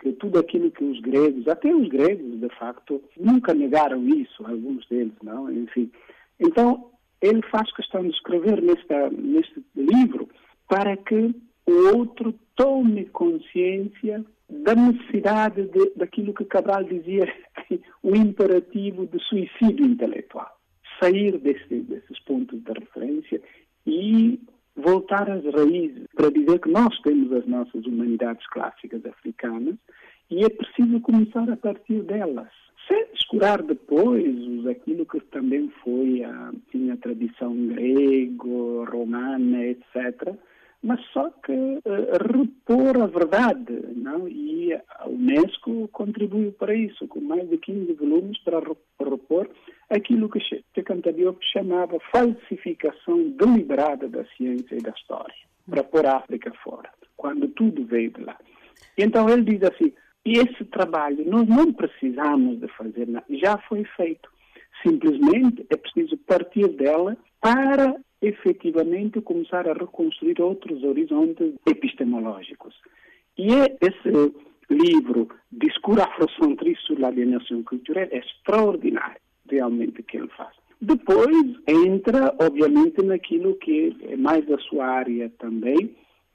que 0.01 0.13
tudo 0.13 0.39
aquilo 0.39 0.71
que 0.71 0.85
os 0.85 1.01
gregos, 1.01 1.47
até 1.49 1.75
os 1.75 1.89
gregos, 1.89 2.41
de 2.41 2.49
facto, 2.59 3.03
nunca 3.19 3.55
negaram 3.55 4.07
isso, 4.09 4.45
alguns 4.47 4.87
deles, 4.89 5.15
não? 5.23 5.51
Enfim. 5.51 5.91
Então, 6.41 6.91
ele 7.21 7.43
faz 7.51 7.73
questão 7.75 8.03
de 8.03 8.11
escrever 8.11 8.61
neste 8.63 9.65
livro 9.75 10.29
para 10.69 10.97
que 10.97 11.35
o 11.67 11.97
outro 11.97 12.35
tome 12.55 13.07
consciência 13.07 14.25
da 14.49 14.75
necessidade 14.75 15.67
de, 15.69 15.93
daquilo 15.97 16.35
que 16.35 16.45
Cabral 16.45 16.85
dizia, 16.85 17.27
o 18.03 18.15
imperativo 18.15 19.07
de 19.07 19.19
suicídio 19.25 19.87
intelectual. 19.87 20.54
Sair 21.01 21.39
desse, 21.39 21.81
desses 21.81 22.19
pontos 22.21 22.61
de 22.63 22.73
referência 22.73 23.41
e 23.87 24.41
voltar 24.77 25.31
às 25.31 25.45
raízes 25.45 26.07
para 26.15 26.31
dizer 26.31 26.59
que 26.61 26.71
nós 26.71 26.99
temos 27.01 27.33
as 27.33 27.47
nossas 27.47 27.85
humanidades 27.87 28.47
clássicas 28.49 29.05
africanas 29.07 29.77
e 30.31 30.45
é 30.45 30.49
preciso 30.49 31.01
começar 31.01 31.49
a 31.51 31.57
partir 31.57 32.03
delas. 32.03 32.49
Sem 32.89 33.07
descurar 33.13 33.63
depois 33.63 34.27
aquilo 34.67 35.07
que 35.07 35.21
também 35.21 35.71
foi 35.83 36.23
a, 36.23 36.53
tinha 36.71 36.95
a 36.95 36.99
tradição 36.99 37.55
grego, 37.69 38.85
romana, 38.85 39.65
etc., 39.65 40.35
mas 40.85 41.01
só 41.15 41.31
que 41.31 41.51
uh, 41.53 41.81
repor 42.31 43.03
a 43.03 43.07
verdade, 43.07 43.73
não? 43.97 44.29
E 44.29 44.75
a 44.75 45.09
Unesco 45.09 45.89
contribuiu 45.89 46.53
para 46.53 46.75
isso, 46.75 47.09
com 47.09 47.23
mais 47.23 47.49
de 47.49 47.57
15 47.57 47.95
volumes 47.95 48.39
para 48.45 48.59
repor 48.59 49.49
aquilo 49.89 50.29
que 50.29 50.41
Diop 51.15 51.43
chamava 51.53 51.99
falsificação 52.13 53.31
deliberada 53.31 54.07
da 54.11 54.27
ciência 54.37 54.77
e 54.77 54.83
da 54.83 54.91
história, 54.91 55.35
para 55.69 55.83
pôr 55.83 56.05
a 56.05 56.19
África 56.19 56.53
fora, 56.63 56.91
quando 57.17 57.49
tudo 57.49 57.87
veio 57.87 58.11
de 58.11 58.23
lá. 58.23 58.37
Então 58.99 59.27
ele 59.31 59.57
diz 59.57 59.63
assim, 59.63 59.91
esse 60.23 60.67
trabalho 60.67 61.25
nós 61.27 61.49
não 61.49 61.73
precisamos 61.73 62.61
de 62.61 62.69
fazer 62.69 63.09
nada, 63.09 63.25
já 63.31 63.57
foi 63.57 63.85
feito. 63.97 64.29
Simplesmente 64.87 65.65
é 65.71 65.77
preciso 65.77 66.19
partir 66.19 66.69
dela 66.69 67.17
para 67.41 67.97
efetivamente 68.27 69.21
começar 69.21 69.69
a 69.69 69.73
reconstruir 69.73 70.41
outros 70.41 70.83
horizontes 70.83 71.55
epistemológicos. 71.67 72.75
E 73.37 73.53
é 73.53 73.77
esse 73.81 74.35
livro, 74.71 75.29
Discurso 75.53 76.03
Afrocentrista 76.03 76.87
sobre 76.87 77.05
a 77.05 77.09
Alienação 77.09 77.63
Cultural, 77.63 78.07
é 78.11 78.19
extraordinário, 78.19 79.21
realmente, 79.49 80.03
que 80.03 80.17
ele 80.17 80.29
faz. 80.29 80.55
Depois 80.81 81.57
entra, 81.67 82.35
obviamente, 82.41 83.03
naquilo 83.03 83.55
que 83.57 83.97
é 84.03 84.17
mais 84.17 84.51
a 84.51 84.59
sua 84.59 84.87
área 84.87 85.31
também, 85.39 85.95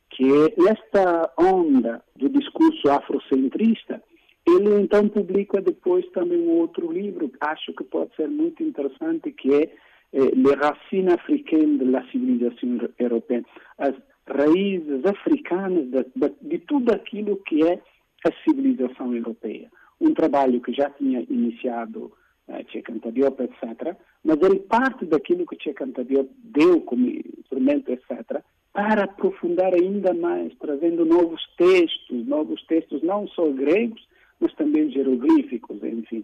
que 0.09 0.23
é 0.25 0.71
esta 0.71 1.31
onda 1.37 2.03
do 2.15 2.29
discurso 2.29 2.89
afrocentrista. 2.89 4.01
Ele 4.47 4.81
então 4.81 5.07
publica 5.07 5.61
depois 5.61 6.07
também 6.11 6.39
um 6.39 6.57
outro 6.57 6.91
livro, 6.91 7.31
acho 7.41 7.71
que 7.73 7.83
pode 7.83 8.15
ser 8.15 8.27
muito 8.27 8.63
interessante, 8.63 9.31
que 9.31 9.53
é 9.53 9.71
les 10.11 10.55
racines 10.55 11.09
africaines 11.09 11.77
de 11.77 11.85
la 11.85 12.03
civilisation 12.11 12.79
européenne, 12.99 13.45
as 13.77 13.93
raízes 14.27 15.05
africanas 15.05 15.85
de, 15.91 16.05
de, 16.15 16.33
de, 16.41 16.59
tudo 16.59 16.93
aquilo 16.93 17.37
que 17.37 17.63
é 17.63 17.81
a 18.25 18.31
civilização 18.43 19.15
europeia. 19.15 19.69
Um 19.99 20.13
trabalho 20.13 20.61
que 20.61 20.73
já 20.73 20.89
tinha 20.91 21.21
iniciado 21.29 22.11
uh, 22.47 22.71
Cheikh 22.71 22.91
Anta 22.91 23.11
Diop, 23.11 23.41
etc., 23.41 23.95
mas 24.23 24.37
ele 24.41 24.59
parte 24.59 25.05
daquilo 25.05 25.45
que 25.45 25.61
Cheikh 25.61 25.83
Anta 25.83 26.03
Diop 26.03 26.29
deu 26.43 26.81
como 26.81 27.07
instrumento, 27.07 27.91
etc., 27.91 28.41
para 28.71 29.03
aprofundar 29.03 29.73
ainda 29.73 30.13
mais, 30.13 30.53
trazendo 30.59 31.03
novos 31.05 31.41
textos, 31.57 32.25
novos 32.27 32.63
textos 32.67 33.01
não 33.01 33.27
só 33.27 33.49
gregos, 33.49 34.07
mas 34.39 34.53
também 34.53 34.91
jeroglíficos, 34.91 35.83
enfim. 35.83 36.23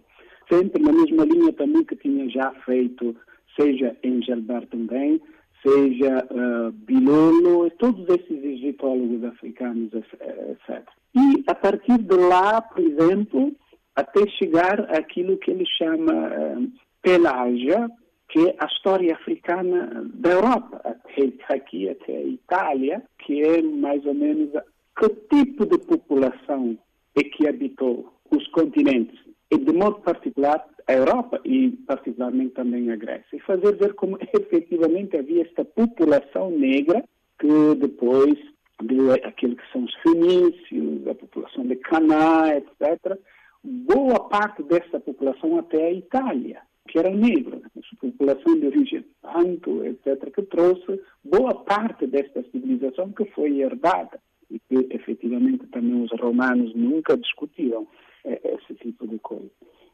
Sempre 0.50 0.80
na 0.80 0.92
mesma 0.92 1.24
linha 1.24 1.52
também 1.52 1.84
que 1.84 1.96
tinha 1.96 2.28
já 2.30 2.52
feito 2.64 3.16
seja 3.58 3.96
Engelbert 4.02 4.66
também, 4.68 5.20
seja 5.62 6.26
uh, 6.30 6.72
Bilolo, 6.72 7.70
todos 7.78 8.08
esses 8.08 8.44
egiptólogos 8.44 9.24
africanos, 9.24 9.92
etc. 9.94 10.86
E 11.14 11.44
a 11.46 11.54
partir 11.54 11.98
de 11.98 12.14
lá, 12.14 12.60
por 12.60 12.80
exemplo, 12.80 13.52
até 13.94 14.26
chegar 14.28 14.80
àquilo 14.94 15.38
que 15.38 15.50
ele 15.50 15.64
chama 15.66 16.12
uh, 16.12 16.72
Pelágia, 17.02 17.88
que 18.28 18.48
é 18.48 18.56
a 18.58 18.66
história 18.66 19.14
africana 19.14 20.04
da 20.14 20.30
Europa, 20.30 20.80
até 20.84 21.54
aqui 21.54 21.88
até 21.88 22.16
a 22.16 22.22
Itália, 22.22 23.02
que 23.24 23.40
é 23.42 23.62
mais 23.62 24.04
ou 24.04 24.14
menos 24.14 24.50
que 24.98 25.08
tipo 25.30 25.66
de 25.66 25.78
população 25.78 26.76
é 27.14 27.22
que 27.22 27.48
habitou 27.48 28.12
os 28.30 28.46
continentes 28.48 29.18
e 29.50 29.58
de 29.58 29.72
modo 29.72 30.00
particular 30.00 30.64
a 30.86 30.92
Europa 30.92 31.40
e 31.44 31.70
particularmente 31.86 32.54
também 32.54 32.90
a 32.90 32.96
Grécia, 32.96 33.36
e 33.36 33.40
fazer 33.40 33.76
ver 33.76 33.94
como 33.94 34.18
efetivamente 34.32 35.16
havia 35.16 35.42
esta 35.42 35.64
população 35.64 36.50
negra 36.50 37.04
que 37.38 37.74
depois 37.76 38.38
de 38.82 39.10
aquilo 39.24 39.56
que 39.56 39.72
são 39.72 39.84
os 39.84 39.94
fenícios, 39.96 41.08
a 41.08 41.14
população 41.14 41.66
de 41.66 41.76
Canaã, 41.76 42.50
etc., 42.56 43.18
boa 43.64 44.28
parte 44.28 44.62
dessa 44.62 45.00
população 45.00 45.58
até 45.58 45.86
a 45.86 45.92
Itália, 45.92 46.60
que 46.88 46.98
era 46.98 47.10
negra, 47.10 47.60
a 47.64 47.96
população 48.00 48.58
de 48.60 48.66
origem 48.66 49.04
tanto, 49.22 49.84
etc., 49.84 50.30
que 50.32 50.42
trouxe 50.42 51.00
boa 51.24 51.54
parte 51.64 52.06
desta 52.06 52.44
civilização 52.52 53.10
que 53.12 53.24
foi 53.26 53.60
herdada 53.60 54.20
e 54.50 54.58
que 54.58 54.94
efetivamente 54.94 55.66
também 55.68 56.02
os 56.02 56.10
romanos 56.20 56.74
nunca 56.74 57.16
discutiram 57.16 57.86
é, 58.24 58.40
esse 58.54 58.74
tipo 58.74 59.06
de 59.06 59.18
coisa. 59.18 59.50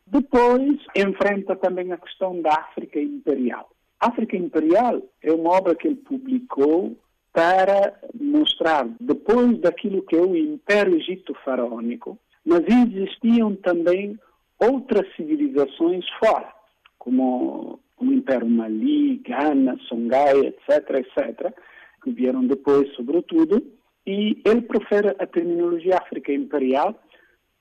Depois 0.06 0.78
enfrenta 0.96 1.56
também 1.56 1.92
a 1.92 1.96
questão 1.96 2.40
da 2.42 2.50
África 2.50 3.00
Imperial. 3.00 3.70
África 4.00 4.36
Imperial 4.36 5.00
é 5.22 5.32
uma 5.32 5.50
obra 5.50 5.74
que 5.74 5.86
ele 5.86 5.96
publicou 5.96 6.96
para 7.32 7.98
mostrar, 8.20 8.86
depois 9.00 9.58
daquilo 9.60 10.02
que 10.02 10.16
é 10.16 10.20
o 10.20 10.36
Império 10.36 10.96
Egito 10.96 11.34
Faraônico, 11.44 12.18
mas 12.44 12.60
existiam 12.66 13.54
também 13.56 14.18
outras 14.58 15.06
civilizações 15.16 16.04
fora, 16.18 16.52
como 16.98 17.80
o 17.98 18.04
Império 18.04 18.48
Mali, 18.48 19.16
Ghana, 19.18 19.78
Songhai, 19.88 20.38
etc., 20.40 20.90
etc., 20.96 21.54
que 22.02 22.10
vieram 22.10 22.44
depois, 22.46 22.92
sobretudo, 22.94 23.64
e 24.06 24.40
ele 24.44 24.62
prefere 24.62 25.14
a 25.18 25.26
terminologia 25.26 25.98
África 25.98 26.32
Imperial 26.32 26.94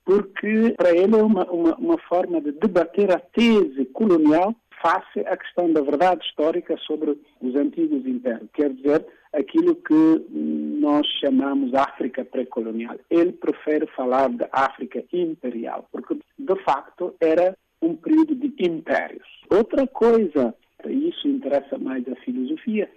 porque 0.06 0.74
para 0.78 0.92
ele 0.92 1.16
é 1.16 1.24
uma, 1.24 1.46
uma, 1.52 1.76
uma 1.76 1.98
forma 2.00 2.42
de 2.42 2.52
debater 2.54 3.12
a 3.12 3.20
tese 3.20 3.86
colonial 3.94 4.56
face 4.82 5.20
à 5.28 5.38
questão 5.38 5.72
da 5.72 5.82
verdade 5.82 6.26
histórica 6.26 6.76
sobre 6.78 7.18
os 7.40 7.56
antigos 7.56 8.06
impérios. 8.06 8.50
Quer 8.54 8.74
dizer, 8.74 9.06
aquilo 9.32 9.76
que 9.76 10.26
nós 10.32 11.06
chamamos 11.20 11.74
África 11.74 12.26
pré-colonial. 12.26 12.98
Ele 13.10 13.32
prefere 13.32 13.86
falar 13.96 14.30
da 14.30 14.50
África 14.52 15.04
imperial, 15.14 15.88
porque 15.92 16.18
de 16.38 16.64
facto 16.64 17.16
era 17.22 17.56
um 17.82 17.96
período 17.96 18.36
de 18.36 18.54
impérios. 18.60 19.28
Outra 19.50 19.86
coisa, 19.88 20.54
isso 20.86 21.28
interessa 21.28 21.78
mais 21.78 22.08
a 22.08 22.16
filosofia, 22.18 22.90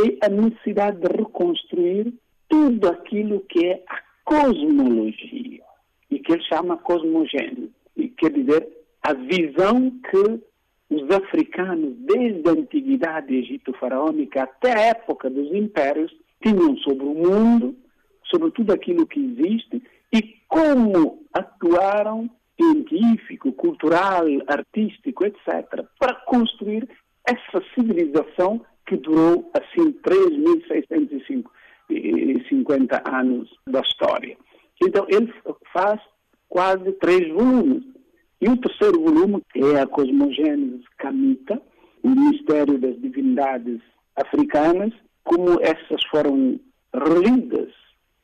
é 0.00 0.26
a 0.26 0.28
necessidade 0.28 0.98
de 0.98 1.16
reconstruir 1.16 2.14
tudo 2.52 2.86
aquilo 2.86 3.40
que 3.48 3.64
é 3.64 3.82
a 3.88 3.98
cosmologia, 4.24 5.64
e 6.10 6.18
que 6.18 6.32
ele 6.32 6.44
chama 6.44 6.76
cosmogênese, 6.76 7.72
e 7.96 8.08
quer 8.08 8.30
dizer 8.30 8.68
a 9.02 9.14
visão 9.14 9.90
que 10.10 10.40
os 10.94 11.10
africanos, 11.10 11.94
desde 12.00 12.46
a 12.46 12.52
antiguidade 12.52 13.34
egito-faraônica 13.34 14.42
até 14.42 14.76
a 14.76 14.80
época 14.88 15.30
dos 15.30 15.50
impérios, 15.50 16.14
tinham 16.42 16.76
sobre 16.76 17.06
o 17.06 17.14
mundo, 17.14 17.74
sobre 18.30 18.50
tudo 18.50 18.74
aquilo 18.74 19.06
que 19.06 19.18
existe 19.18 19.82
e 20.12 20.22
como 20.46 21.24
atuaram 21.32 22.28
científico, 22.60 23.50
cultural, 23.52 24.26
artístico, 24.46 25.24
etc., 25.24 25.86
para 25.98 26.16
construir 26.26 26.86
essa 27.26 27.64
civilização 27.74 28.60
que 28.86 28.98
durou 28.98 29.50
assim 29.54 29.90
3.650 31.90 33.02
anos 33.12 33.48
da 33.66 33.80
história. 33.80 34.36
Então 34.82 35.06
ele 35.08 35.32
faz 35.72 36.00
quase 36.48 36.92
três 36.92 37.28
volumes 37.32 37.82
e 38.42 38.48
o 38.48 38.56
terceiro 38.56 39.00
volume, 39.00 39.40
é 39.54 39.80
a 39.80 39.86
Cosmogênese 39.86 40.82
Camita, 40.98 41.62
o 42.02 42.10
Mistério 42.10 42.76
das 42.76 43.00
Divindades 43.00 43.80
Africanas, 44.16 44.92
como 45.22 45.60
essas 45.60 46.02
foram 46.10 46.58
relidas 46.92 47.72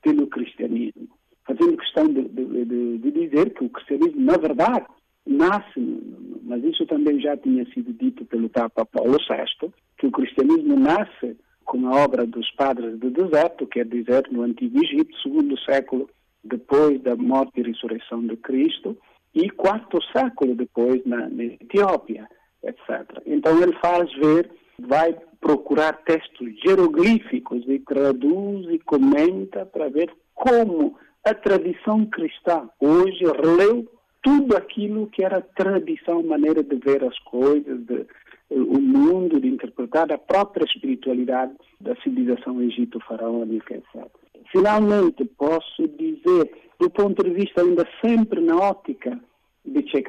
pelo 0.03 0.27
cristianismo. 0.27 1.09
Fazendo 1.47 1.77
questão 1.77 2.09
de, 2.09 2.23
de, 2.29 2.65
de, 2.65 2.99
de 2.99 3.11
dizer 3.13 3.55
que 3.55 3.65
o 3.65 3.71
cristianismo, 3.71 4.21
na 4.21 4.37
verdade, 4.37 4.87
nasce, 5.25 6.03
mas 6.43 6.65
isso 6.65 6.85
também 6.87 7.21
já 7.21 7.37
tinha 7.37 7.65
sido 7.73 7.93
dito 7.93 8.25
pelo 8.25 8.49
Papa 8.49 8.85
Paulo 8.85 9.19
VI, 9.19 9.71
que 9.99 10.07
o 10.09 10.11
cristianismo 10.11 10.77
nasce 10.77 11.37
com 11.69 11.87
a 11.87 12.03
obra 12.03 12.27
dos 12.27 12.51
padres 12.53 12.99
do 12.99 13.11
deserto, 13.11 13.67
quer 13.67 13.85
dizer, 13.85 14.27
no 14.31 14.43
Antigo 14.43 14.83
Egito, 14.83 15.15
segundo 15.23 15.57
século 15.61 16.09
depois 16.43 17.01
da 17.03 17.15
morte 17.15 17.61
e 17.61 17.63
ressurreição 17.63 18.27
de 18.27 18.37
Cristo, 18.39 18.97
e 19.35 19.51
quarto 19.51 19.99
século 20.11 20.55
depois 20.55 21.05
na, 21.05 21.29
na 21.29 21.45
Etiópia, 21.45 22.27
etc. 22.65 23.23
Então 23.27 23.63
ele 23.63 23.75
faz 23.75 24.11
ver, 24.15 24.51
vai 24.81 25.15
procurar 25.41 25.93
textos 26.05 26.59
jeroglíficos 26.65 27.63
e 27.69 27.79
traduz 27.81 28.67
e 28.71 28.79
comenta 28.79 29.67
para 29.67 29.91
ver 29.91 30.11
como 30.35 30.97
a 31.23 31.35
tradição 31.35 32.07
cristã 32.07 32.67
hoje 32.81 33.25
releu 33.25 33.87
tudo 34.23 34.57
aquilo 34.57 35.07
que 35.09 35.23
era 35.23 35.43
tradição, 35.43 36.23
maneira 36.23 36.63
de 36.63 36.77
ver 36.77 37.05
as 37.05 37.19
coisas, 37.21 37.79
de, 37.85 38.07
o 38.51 38.81
mundo, 38.81 39.41
de 39.41 39.49
interpretar 39.49 40.11
a 40.11 40.19
própria 40.19 40.65
espiritualidade 40.65 41.53
da 41.81 41.95
civilização 41.97 42.61
egito-faraônica, 42.63 43.75
etc. 43.75 44.07
Finalmente, 44.51 45.25
posso 45.37 45.87
dizer, 45.89 46.51
do 46.79 46.89
ponto 46.91 47.23
de 47.23 47.31
vista 47.31 47.61
ainda 47.61 47.87
sempre 48.05 48.41
na 48.41 48.57
ótica 48.57 49.19
de 49.65 49.91
Cheikh 49.91 50.09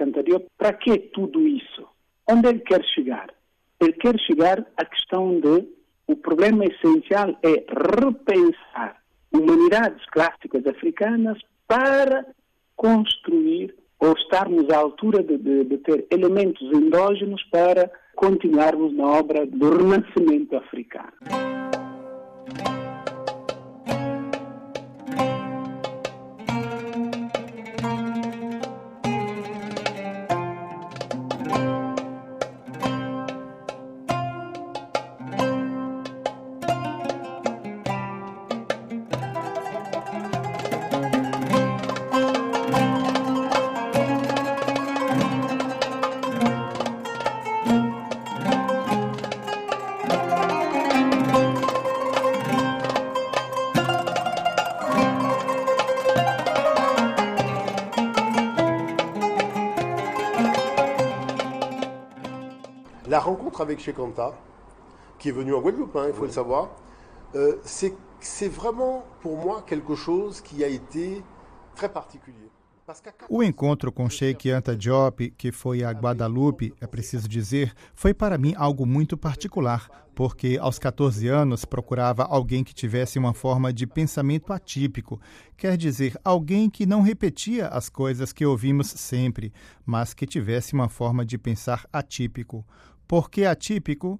para 0.58 0.74
que 0.74 0.98
tudo 1.14 1.46
isso? 1.48 1.88
Onde 2.30 2.48
ele 2.48 2.60
quer 2.60 2.84
chegar? 2.86 3.30
Ele 3.80 3.94
quer 3.94 4.18
chegar 4.20 4.66
à 4.78 4.86
questão 4.86 5.40
de 5.40 5.68
o 6.08 6.16
problema 6.16 6.64
essencial 6.66 7.38
é 7.44 7.66
repensar 8.00 8.98
humanidades 9.32 10.04
clássicas 10.12 10.66
africanas 10.66 11.38
para 11.68 12.26
construir 12.76 13.76
ou 14.00 14.14
estarmos 14.14 14.70
à 14.70 14.78
altura 14.78 15.22
de, 15.22 15.38
de, 15.38 15.66
de 15.66 15.78
ter 15.78 16.08
elementos 16.10 16.62
endógenos 16.72 17.44
para 17.52 17.92
continuarmos 18.20 18.94
na 18.94 19.06
obra 19.06 19.46
do 19.46 19.70
renascimento 19.70 20.58
africano. 20.58 21.14
Rencontre 63.50 63.62
avec 63.62 63.80
Chekanta, 63.80 64.34
qui 65.18 65.30
est 65.30 65.32
venu 65.32 65.54
en 65.54 65.62
Guadeloupe, 65.62 65.96
hein, 65.96 66.06
il 66.08 66.14
faut 66.14 66.22
oui. 66.22 66.28
le 66.28 66.34
savoir, 66.34 66.70
euh, 67.36 67.58
c'est 67.64 68.48
vraiment 68.48 69.04
pour 69.22 69.38
moi 69.38 69.64
quelque 69.66 69.96
chose 69.96 70.42
qui 70.42 70.64
a 70.64 70.68
été 70.68 71.24
très 71.76 71.90
particulier. 71.90 72.50
O 73.30 73.44
encontro 73.44 73.92
com 73.92 74.10
Sheikh 74.10 74.48
Anta 74.50 74.76
Diop, 74.76 75.30
que 75.38 75.52
foi 75.52 75.84
a 75.84 75.92
Guadalupe, 75.92 76.74
é 76.82 76.88
preciso 76.88 77.28
dizer, 77.28 77.72
foi 77.94 78.16
para 78.16 78.36
mim 78.36 78.56
algo 78.58 78.84
muito 78.84 79.16
particular, 79.16 79.88
porque 80.16 80.58
aos 80.60 80.80
14 80.80 81.28
anos 81.28 81.66
procurava 81.66 82.24
alguém 82.24 82.64
que 82.64 82.74
tivesse 82.74 83.20
uma 83.20 83.32
forma 83.32 83.72
de 83.72 83.86
pensamento 83.86 84.52
atípico, 84.52 85.22
quer 85.56 85.78
dizer, 85.78 86.18
alguém 86.24 86.68
que 86.68 86.88
não 86.88 87.04
repetia 87.04 87.68
as 87.68 87.90
coisas 87.90 88.34
que 88.34 88.44
ouvimos 88.44 88.88
sempre, 88.88 89.54
mas 89.86 90.16
que 90.16 90.26
tivesse 90.26 90.74
uma 90.74 90.90
forma 90.90 91.24
de 91.24 91.38
pensar 91.38 91.88
atípico. 91.94 92.66
Por 93.10 93.32
que 93.32 93.48
atípico? 93.48 94.20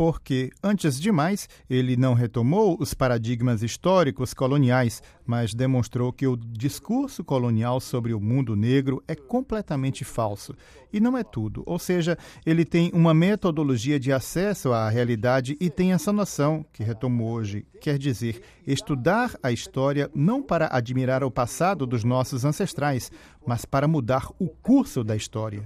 Porque, 0.00 0.50
antes 0.62 0.98
de 0.98 1.12
mais, 1.12 1.46
ele 1.68 1.94
não 1.94 2.14
retomou 2.14 2.74
os 2.80 2.94
paradigmas 2.94 3.62
históricos 3.62 4.32
coloniais, 4.32 5.02
mas 5.26 5.52
demonstrou 5.52 6.10
que 6.10 6.26
o 6.26 6.38
discurso 6.38 7.22
colonial 7.22 7.78
sobre 7.80 8.14
o 8.14 8.18
mundo 8.18 8.56
negro 8.56 9.04
é 9.06 9.14
completamente 9.14 10.02
falso. 10.02 10.54
E 10.90 10.98
não 11.00 11.18
é 11.18 11.22
tudo. 11.22 11.62
Ou 11.66 11.78
seja, 11.78 12.16
ele 12.46 12.64
tem 12.64 12.90
uma 12.94 13.12
metodologia 13.12 14.00
de 14.00 14.10
acesso 14.10 14.72
à 14.72 14.88
realidade 14.88 15.54
e 15.60 15.68
tem 15.68 15.92
essa 15.92 16.14
noção, 16.14 16.64
que 16.72 16.82
retomo 16.82 17.30
hoje, 17.30 17.66
quer 17.78 17.98
dizer, 17.98 18.40
estudar 18.66 19.36
a 19.42 19.52
história 19.52 20.10
não 20.14 20.42
para 20.42 20.74
admirar 20.74 21.22
o 21.22 21.30
passado 21.30 21.86
dos 21.86 22.04
nossos 22.04 22.42
ancestrais, 22.46 23.12
mas 23.46 23.66
para 23.66 23.86
mudar 23.86 24.30
o 24.38 24.48
curso 24.48 25.04
da 25.04 25.14
história. 25.14 25.62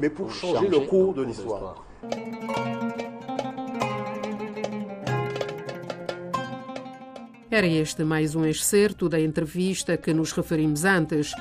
Mais 0.00 0.10
pour 0.10 0.32
changer 0.32 0.70
le 0.70 0.86
cours 0.86 1.14
de 1.14 1.22
l'histoire. 1.26 1.93
Era 7.54 7.68
este 7.68 8.02
mais 8.02 8.34
um 8.34 8.44
excerto 8.44 9.08
da 9.08 9.20
entrevista 9.20 9.96
que 9.96 10.12
nos 10.12 10.32
referimos 10.32 10.84
antes. 10.84 11.32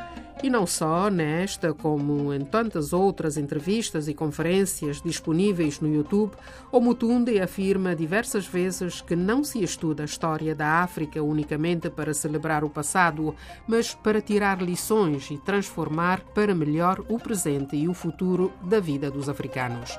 E 0.44 0.50
não 0.50 0.68
só 0.68 1.10
nesta, 1.10 1.74
como 1.74 2.34
em 2.34 2.42
tantas 2.42 2.92
outras 2.92 3.38
entrevistas 3.38 4.10
e 4.10 4.14
conferências 4.14 5.02
disponíveis 5.02 5.80
no 5.80 5.88
YouTube, 5.88 6.34
o 6.70 6.82
Mutunde 6.82 7.40
afirma 7.40 7.96
diversas 7.96 8.46
vezes 8.46 9.00
que 9.00 9.16
não 9.16 9.42
se 9.42 9.64
estuda 9.64 10.04
a 10.04 10.06
história 10.06 10.54
da 10.54 10.84
África 10.84 11.24
unicamente 11.24 11.90
para 11.90 12.14
celebrar 12.14 12.66
o 12.66 12.70
passado, 12.70 13.34
mas 13.66 13.96
para 13.96 14.20
tirar 14.20 14.62
lições 14.62 15.32
e 15.32 15.38
transformar 15.38 16.20
para 16.36 16.54
melhor 16.54 17.02
o 17.08 17.18
presente 17.18 17.78
e 17.78 17.88
o 17.88 17.94
futuro 17.94 18.52
da 18.62 18.82
vida 18.82 19.10
dos 19.10 19.30
africanos. 19.30 19.98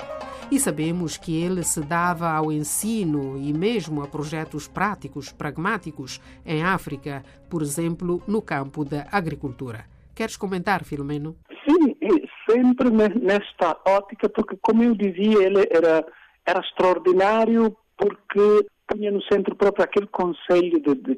E 0.51 0.61
sabemos 0.61 1.17
que 1.17 1.35
ele 1.35 1.65
se 1.65 1.81
dava 1.81 2.31
ao 2.31 2.53
ensino 2.53 3.39
e 3.39 3.51
mesmo 3.51 4.03
a 4.03 4.07
projetos 4.07 4.69
práticos, 4.69 5.33
pragmáticos 5.33 6.21
em 6.45 6.63
África, 6.63 7.25
por 7.49 7.63
exemplo, 7.63 8.23
no 8.27 8.43
campo 8.43 8.85
da 8.85 9.07
agricultura. 9.11 9.94
Queres 10.15 10.37
comentar, 10.37 10.85
Filomeno? 10.85 11.37
Sim, 11.67 11.97
sempre 12.49 12.91
nesta 12.91 13.77
ótica, 13.87 14.29
porque, 14.29 14.57
como 14.61 14.83
eu 14.83 14.95
dizia, 14.95 15.45
ele 15.45 15.67
era, 15.71 16.07
era 16.47 16.61
extraordinário 16.61 17.77
porque 17.97 18.67
tinha 18.93 19.11
no 19.11 19.23
centro 19.23 19.57
próprio 19.57 19.85
aquele 19.85 20.07
conselho 20.09 20.81
de, 20.81 20.95
de 20.95 21.17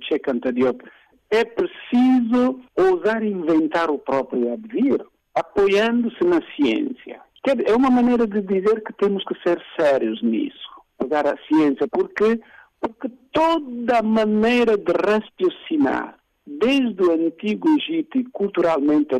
Diop. 0.53 0.83
É 1.31 1.45
preciso 1.45 2.61
ousar 2.77 3.23
inventar 3.23 3.91
o 3.91 3.99
próprio 3.99 4.53
advir, 4.53 5.05
apoiando-se 5.35 6.25
na 6.25 6.41
ciência. 6.55 7.21
É 7.67 7.75
uma 7.75 7.91
maneira 7.91 8.27
de 8.27 8.41
dizer 8.41 8.83
que 8.83 8.93
temos 8.95 9.25
que 9.25 9.35
ser 9.47 9.63
sérios 9.79 10.23
nisso, 10.23 10.69
usar 11.05 11.27
a 11.27 11.37
ciência, 11.47 11.87
porque, 11.91 12.41
porque 12.81 13.09
toda 13.33 14.03
maneira 14.03 14.77
de 14.77 14.93
raciocinar 14.93 16.17
desde 16.47 17.03
o 17.03 17.13
antigo 17.13 17.69
Egito 17.79 18.23
culturalmente 18.33 19.15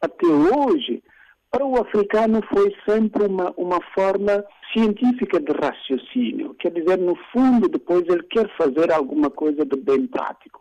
até 0.00 0.26
hoje, 0.26 1.02
para 1.50 1.64
o 1.64 1.80
africano 1.80 2.40
foi 2.52 2.74
sempre 2.88 3.26
uma, 3.26 3.52
uma 3.56 3.80
forma 3.94 4.44
científica 4.72 5.40
de 5.40 5.52
raciocínio. 5.52 6.54
Quer 6.54 6.72
dizer, 6.72 6.98
no 6.98 7.16
fundo, 7.32 7.68
depois 7.68 8.02
ele 8.08 8.24
quer 8.24 8.48
fazer 8.56 8.92
alguma 8.92 9.30
coisa 9.30 9.64
de 9.64 9.76
bem 9.76 10.06
prático. 10.06 10.60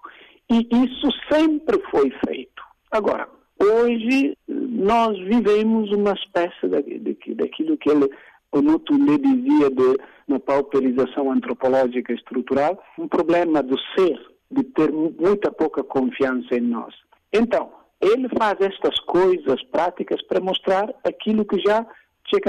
E 0.51 0.67
isso 0.71 1.09
sempre 1.31 1.81
foi 1.89 2.11
feito. 2.27 2.61
Agora, 2.91 3.27
hoje 3.59 4.37
nós 4.47 5.17
vivemos 5.17 5.91
uma 5.91 6.13
espécie 6.13 6.67
daquilo 6.67 7.77
que 7.77 7.89
ele, 7.89 8.07
o 8.51 8.61
Mutunde 8.61 9.17
dizia 9.17 9.69
de, 9.71 9.97
na 10.27 10.39
pauperização 10.39 11.31
antropológica 11.31 12.13
estrutural, 12.13 12.79
um 12.99 13.07
problema 13.07 13.63
do 13.63 13.77
ser, 13.97 14.19
de 14.53 14.63
ter 14.63 14.91
muita 14.91 15.51
pouca 15.51 15.83
confiança 15.83 16.55
em 16.55 16.61
nós. 16.61 16.93
Então, 17.31 17.71
ele 18.01 18.27
faz 18.37 18.59
estas 18.59 18.99
coisas 19.01 19.63
práticas 19.71 20.21
para 20.23 20.41
mostrar 20.41 20.93
aquilo 21.03 21.45
que 21.45 21.59
já 21.59 21.85
Cheikh 22.27 22.45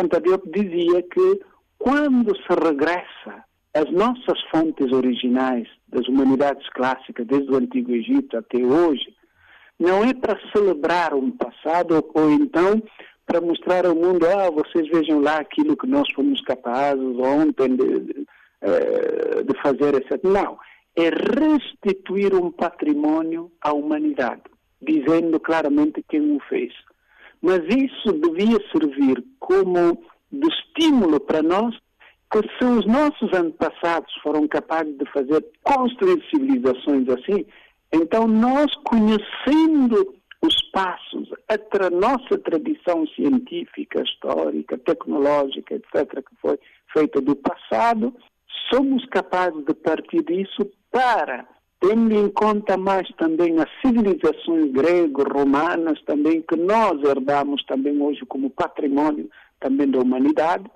dizia 0.52 1.02
que 1.02 1.40
quando 1.78 2.34
se 2.36 2.48
regressa 2.48 3.44
às 3.74 3.90
nossas 3.92 4.40
fontes 4.50 4.92
originais 4.92 5.68
das 5.88 6.06
humanidades 6.08 6.68
clássicas, 6.70 7.26
desde 7.26 7.50
o 7.50 7.56
Antigo 7.56 7.92
Egito 7.92 8.36
até 8.36 8.58
hoje, 8.58 9.14
não 9.78 10.04
é 10.04 10.14
para 10.14 10.38
celebrar 10.52 11.14
um 11.14 11.30
passado 11.30 12.04
ou 12.14 12.30
então 12.30 12.82
para 13.26 13.40
mostrar 13.40 13.86
ao 13.86 13.94
mundo, 13.94 14.26
ah, 14.26 14.50
vocês 14.50 14.86
vejam 14.88 15.20
lá 15.20 15.36
aquilo 15.38 15.76
que 15.76 15.86
nós 15.86 16.10
fomos 16.12 16.40
capazes 16.42 17.16
ontem 17.18 17.74
de, 17.74 18.00
de, 18.00 18.26
eh, 18.60 19.42
de 19.42 19.62
fazer, 19.62 19.94
etc. 19.94 20.22
Não 20.22 20.58
é 20.96 21.10
restituir 21.10 22.34
um 22.34 22.50
patrimônio 22.50 23.50
à 23.60 23.72
humanidade, 23.72 24.42
dizendo 24.80 25.40
claramente 25.40 26.04
quem 26.08 26.36
o 26.36 26.40
fez. 26.48 26.72
Mas 27.42 27.60
isso 27.68 28.12
devia 28.12 28.58
servir 28.72 29.24
como 29.38 30.02
de 30.30 30.48
estímulo 30.48 31.20
para 31.20 31.42
nós 31.42 31.74
que 32.30 32.40
se 32.58 32.64
os 32.64 32.86
nossos 32.86 33.32
antepassados 33.32 34.12
foram 34.22 34.48
capazes 34.48 34.96
de 34.98 35.04
fazer, 35.12 35.44
construir 35.62 36.20
civilizações 36.30 37.08
assim, 37.08 37.46
então 37.92 38.26
nós 38.26 38.74
conhecendo 38.84 40.16
os 40.42 40.60
passos, 40.72 41.30
a 41.48 41.90
nossa 41.90 42.36
tradição 42.38 43.06
científica, 43.08 44.02
histórica, 44.02 44.76
tecnológica, 44.78 45.74
etc., 45.74 46.22
que 46.22 46.36
foi 46.40 46.58
feita 46.92 47.20
do 47.20 47.36
passado, 47.36 48.14
somos 48.72 49.04
capazes 49.06 49.64
de 49.64 49.74
partir 49.74 50.22
disso 50.24 50.70
para, 50.94 51.44
tendo 51.80 52.14
em 52.14 52.28
conta 52.28 52.76
mais 52.76 53.08
também 53.18 53.58
as 53.58 53.68
civilizações 53.84 54.70
grego-romanas 54.70 56.00
também, 56.02 56.40
que 56.40 56.54
nós 56.54 57.02
herdamos 57.02 57.64
também 57.64 58.00
hoje 58.00 58.24
como 58.26 58.48
patrimônio 58.48 59.28
também 59.58 59.90
da 59.90 59.98
humanidade, 59.98 60.70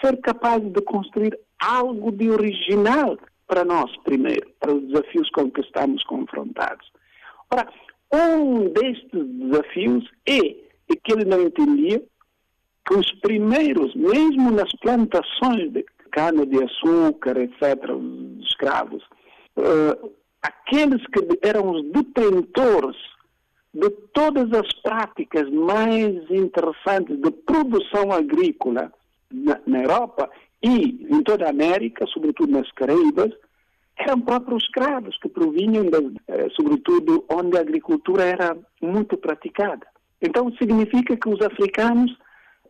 ser 0.00 0.20
capazes 0.20 0.72
de 0.72 0.80
construir 0.82 1.36
algo 1.60 2.12
de 2.12 2.30
original 2.30 3.18
para 3.48 3.64
nós 3.64 3.90
primeiro, 4.04 4.48
para 4.60 4.72
os 4.72 4.86
desafios 4.86 5.28
com 5.30 5.50
que 5.50 5.62
estamos 5.62 6.04
confrontados. 6.04 6.92
Ora, 7.50 7.68
um 8.14 8.68
destes 8.70 9.10
desafios 9.10 10.08
é, 10.28 10.38
e 10.38 10.96
que 11.02 11.12
ele 11.12 11.24
não 11.24 11.42
entendia, 11.42 12.00
que 12.86 12.94
os 12.94 13.10
primeiros, 13.20 13.92
mesmo 13.96 14.52
nas 14.52 14.70
plantações 14.80 15.72
de 15.72 15.84
cana-de-açúcar, 16.12 17.36
etc., 17.36 17.90
os 17.90 18.46
escravos, 18.46 19.02
uh, 19.56 20.12
aqueles 20.42 21.04
que 21.06 21.38
eram 21.42 21.70
os 21.70 21.84
detentores 21.90 22.96
de 23.72 23.90
todas 24.12 24.50
as 24.52 24.72
práticas 24.82 25.50
mais 25.50 26.30
interessantes 26.30 27.20
de 27.20 27.30
produção 27.30 28.10
agrícola 28.10 28.92
na, 29.30 29.60
na 29.66 29.82
Europa 29.82 30.30
e 30.62 31.06
em 31.10 31.22
toda 31.22 31.46
a 31.46 31.50
América, 31.50 32.06
sobretudo 32.06 32.52
nas 32.52 32.70
Caraíbas, 32.72 33.32
eram 33.98 34.20
próprios 34.20 34.62
escravos 34.64 35.18
que 35.18 35.28
provinham, 35.28 35.84
de, 35.84 36.20
eh, 36.28 36.48
sobretudo, 36.54 37.24
onde 37.30 37.56
a 37.56 37.60
agricultura 37.60 38.24
era 38.24 38.56
muito 38.80 39.16
praticada. 39.16 39.86
Então, 40.20 40.52
significa 40.56 41.16
que 41.16 41.28
os 41.28 41.40
africanos 41.40 42.14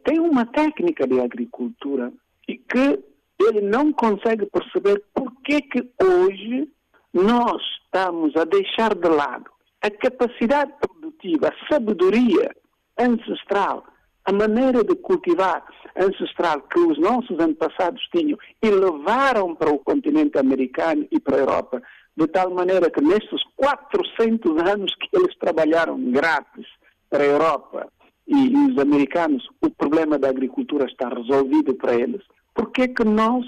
têm 0.05 0.20
uma 0.20 0.46
técnica 0.46 1.07
de 1.07 1.20
agricultura 1.20 2.12
e 2.49 2.57
que 2.57 2.99
ele 3.40 3.61
não 3.61 3.92
consegue 3.92 4.46
perceber 4.46 5.03
por 5.12 5.33
que 5.42 5.61
que 5.62 5.88
hoje 6.03 6.68
nós 7.17 7.63
estamos 7.83 8.37
a 8.37 8.45
deixar 8.45 8.95
de 8.95 9.09
lado 9.09 9.51
a 9.83 9.91
capacidade 9.91 10.73
produtiva, 10.81 11.49
a 11.49 11.73
sabedoria 11.73 12.55
ancestral, 12.99 13.85
a 14.25 14.33
maneira 14.33 14.85
de 14.85 14.95
cultivar 14.97 15.65
ancestral 15.97 16.61
que 16.63 16.79
os 16.79 16.99
nossos 16.99 17.39
antepassados 17.39 18.03
tinham 18.15 18.39
e 18.63 18.71
levaram 18.71 19.55
para 19.55 19.71
o 19.71 19.79
continente 19.79 20.39
americano 20.39 21.07
e 21.11 21.19
para 21.19 21.37
a 21.37 21.41
Europa, 21.41 21.83
de 22.17 22.27
tal 22.27 22.51
maneira 22.51 22.91
que 22.91 23.01
nestes 23.01 23.43
400 23.57 24.63
anos 24.71 24.95
que 24.97 25.17
eles 25.17 25.35
trabalharam 25.39 25.99
grátis 26.11 26.67
para 27.09 27.23
a 27.23 27.27
Europa 27.27 27.89
e, 28.27 28.35
e 28.35 28.73
os 28.73 28.79
americanos, 28.79 29.49
o 29.63 29.71
problema 29.71 30.19
da 30.19 30.29
agricultura 30.29 30.85
está 30.85 31.09
resolvido 31.09 31.75
para 31.75 31.95
eles, 31.95 32.23
por 32.55 32.71
que 32.73 32.89
que 32.89 33.05
nós 33.05 33.47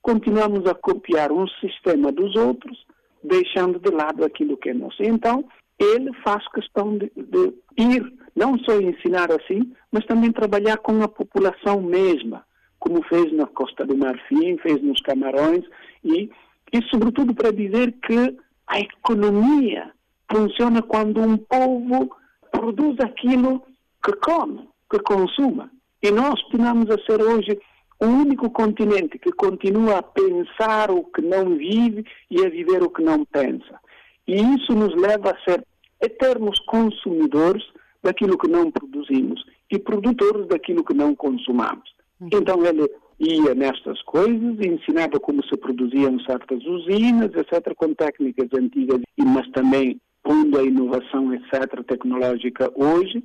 continuamos 0.00 0.66
a 0.66 0.74
copiar 0.74 1.32
um 1.32 1.46
sistema 1.60 2.12
dos 2.12 2.36
outros 2.36 2.78
deixando 3.24 3.78
de 3.80 3.90
lado 3.90 4.24
aquilo 4.24 4.56
que 4.56 4.70
é 4.70 4.74
nosso. 4.74 5.02
Então, 5.02 5.44
ele 5.78 6.12
faz 6.22 6.46
questão 6.48 6.96
de, 6.96 7.10
de, 7.16 7.54
ir, 7.76 8.12
não 8.36 8.58
só 8.58 8.78
ensinar 8.78 9.32
assim, 9.32 9.72
mas 9.90 10.04
também 10.06 10.30
trabalhar 10.30 10.76
com 10.78 11.02
a 11.02 11.08
população 11.08 11.80
mesma, 11.80 12.44
como 12.78 13.02
fez 13.04 13.32
na 13.32 13.46
Costa 13.46 13.84
do 13.84 13.96
Marfim, 13.96 14.58
fez 14.58 14.80
nos 14.82 15.00
Camarões, 15.00 15.64
e, 16.04 16.30
e 16.72 16.82
sobretudo 16.90 17.34
para 17.34 17.50
dizer 17.50 17.92
que 18.06 18.36
a 18.66 18.78
economia 18.78 19.90
funciona 20.30 20.82
quando 20.82 21.20
um 21.20 21.36
povo 21.36 22.14
produz 22.50 22.98
aquilo 23.00 23.62
que 24.04 24.12
come, 24.16 24.68
que 24.90 24.98
consuma. 25.00 25.70
E 26.02 26.10
nós 26.10 26.40
continuamos 26.44 26.90
a 26.90 26.98
ser 27.04 27.22
hoje 27.22 27.58
o 28.00 28.06
único 28.06 28.50
continente 28.50 29.18
que 29.18 29.32
continua 29.32 29.98
a 29.98 30.02
pensar 30.02 30.90
o 30.90 31.04
que 31.04 31.22
não 31.22 31.56
vive 31.56 32.04
e 32.30 32.44
a 32.44 32.48
viver 32.48 32.82
o 32.82 32.90
que 32.90 33.02
não 33.02 33.24
pensa. 33.24 33.78
E 34.26 34.34
isso 34.34 34.72
nos 34.72 34.94
leva 34.94 35.30
a 35.30 35.50
ser 35.50 35.64
eternos 36.00 36.58
consumidores 36.66 37.62
daquilo 38.02 38.36
que 38.36 38.48
não 38.48 38.70
produzimos 38.70 39.44
e 39.70 39.78
produtores 39.78 40.46
daquilo 40.48 40.84
que 40.84 40.94
não 40.94 41.14
consumamos. 41.14 41.94
Uhum. 42.20 42.28
Então 42.32 42.64
ele 42.64 42.88
ia 43.18 43.54
nestas 43.54 44.00
coisas, 44.02 44.58
ensinava 44.60 45.18
como 45.20 45.44
se 45.44 45.56
produziam 45.56 46.18
certas 46.20 46.64
usinas, 46.64 47.30
etc., 47.34 47.74
com 47.76 47.94
técnicas 47.94 48.48
antigas, 48.58 49.00
mas 49.18 49.48
também 49.52 50.00
pondo 50.22 50.58
a 50.58 50.62
inovação, 50.62 51.32
etc., 51.34 51.84
tecnológica 51.86 52.72
hoje, 52.74 53.22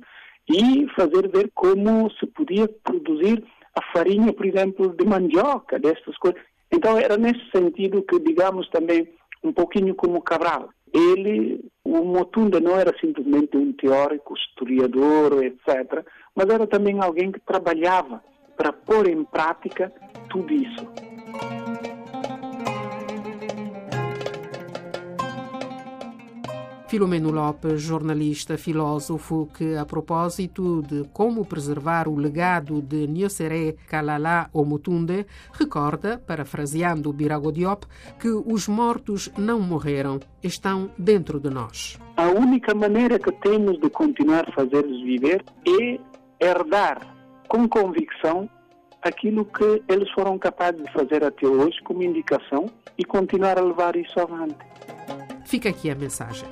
e 0.48 0.86
fazer 0.96 1.28
ver 1.28 1.50
como 1.54 2.10
se 2.12 2.26
podia 2.26 2.68
produzir 2.84 3.42
a 3.74 3.82
farinha, 3.92 4.32
por 4.32 4.46
exemplo, 4.46 4.94
de 4.96 5.04
mandioca, 5.04 5.78
destas 5.78 6.16
coisas. 6.18 6.40
Então 6.72 6.98
era 6.98 7.16
nesse 7.16 7.50
sentido 7.50 8.02
que, 8.02 8.18
digamos, 8.20 8.68
também 8.70 9.08
um 9.42 9.52
pouquinho 9.52 9.94
como 9.94 10.22
Cabral. 10.22 10.70
Ele, 10.92 11.64
o 11.84 12.04
Motunda 12.04 12.60
não 12.60 12.76
era 12.76 12.96
simplesmente 12.98 13.56
um 13.56 13.72
teórico, 13.72 14.34
historiador, 14.36 15.42
etc., 15.44 16.04
mas 16.34 16.48
era 16.48 16.66
também 16.66 17.00
alguém 17.00 17.30
que 17.30 17.40
trabalhava 17.40 18.22
para 18.56 18.72
pôr 18.72 19.08
em 19.08 19.24
prática 19.24 19.92
tudo 20.28 20.52
isso. 20.52 21.09
Filomeno 26.90 27.30
Lopes, 27.30 27.80
jornalista, 27.80 28.58
filósofo, 28.58 29.48
que 29.56 29.76
a 29.76 29.86
propósito 29.86 30.82
de 30.82 31.04
como 31.12 31.44
preservar 31.44 32.08
o 32.08 32.16
legado 32.16 32.82
de 32.82 33.06
Nyosere 33.06 33.76
Kalala 33.86 34.50
Omutunde, 34.52 35.24
recorda, 35.52 36.18
parafraseando 36.18 37.12
Birago 37.12 37.52
Diop, 37.52 37.86
que 38.18 38.26
os 38.28 38.66
mortos 38.66 39.30
não 39.38 39.60
morreram, 39.60 40.18
estão 40.42 40.90
dentro 40.98 41.38
de 41.38 41.48
nós. 41.48 41.96
A 42.16 42.26
única 42.26 42.74
maneira 42.74 43.20
que 43.20 43.30
temos 43.30 43.80
de 43.80 43.88
continuar 43.88 44.48
a 44.48 44.52
fazê-los 44.52 45.00
viver 45.04 45.44
é 45.64 46.00
herdar 46.44 47.06
com 47.46 47.68
convicção 47.68 48.50
aquilo 49.00 49.44
que 49.44 49.80
eles 49.88 50.10
foram 50.10 50.36
capazes 50.40 50.82
de 50.82 50.92
fazer 50.92 51.22
até 51.22 51.46
hoje 51.46 51.80
como 51.84 52.02
indicação 52.02 52.66
e 52.98 53.04
continuar 53.04 53.60
a 53.60 53.62
levar 53.62 53.94
isso 53.94 54.18
avante. 54.18 54.58
Fica 55.46 55.68
aqui 55.68 55.88
a 55.88 55.94
mensagem. 55.94 56.48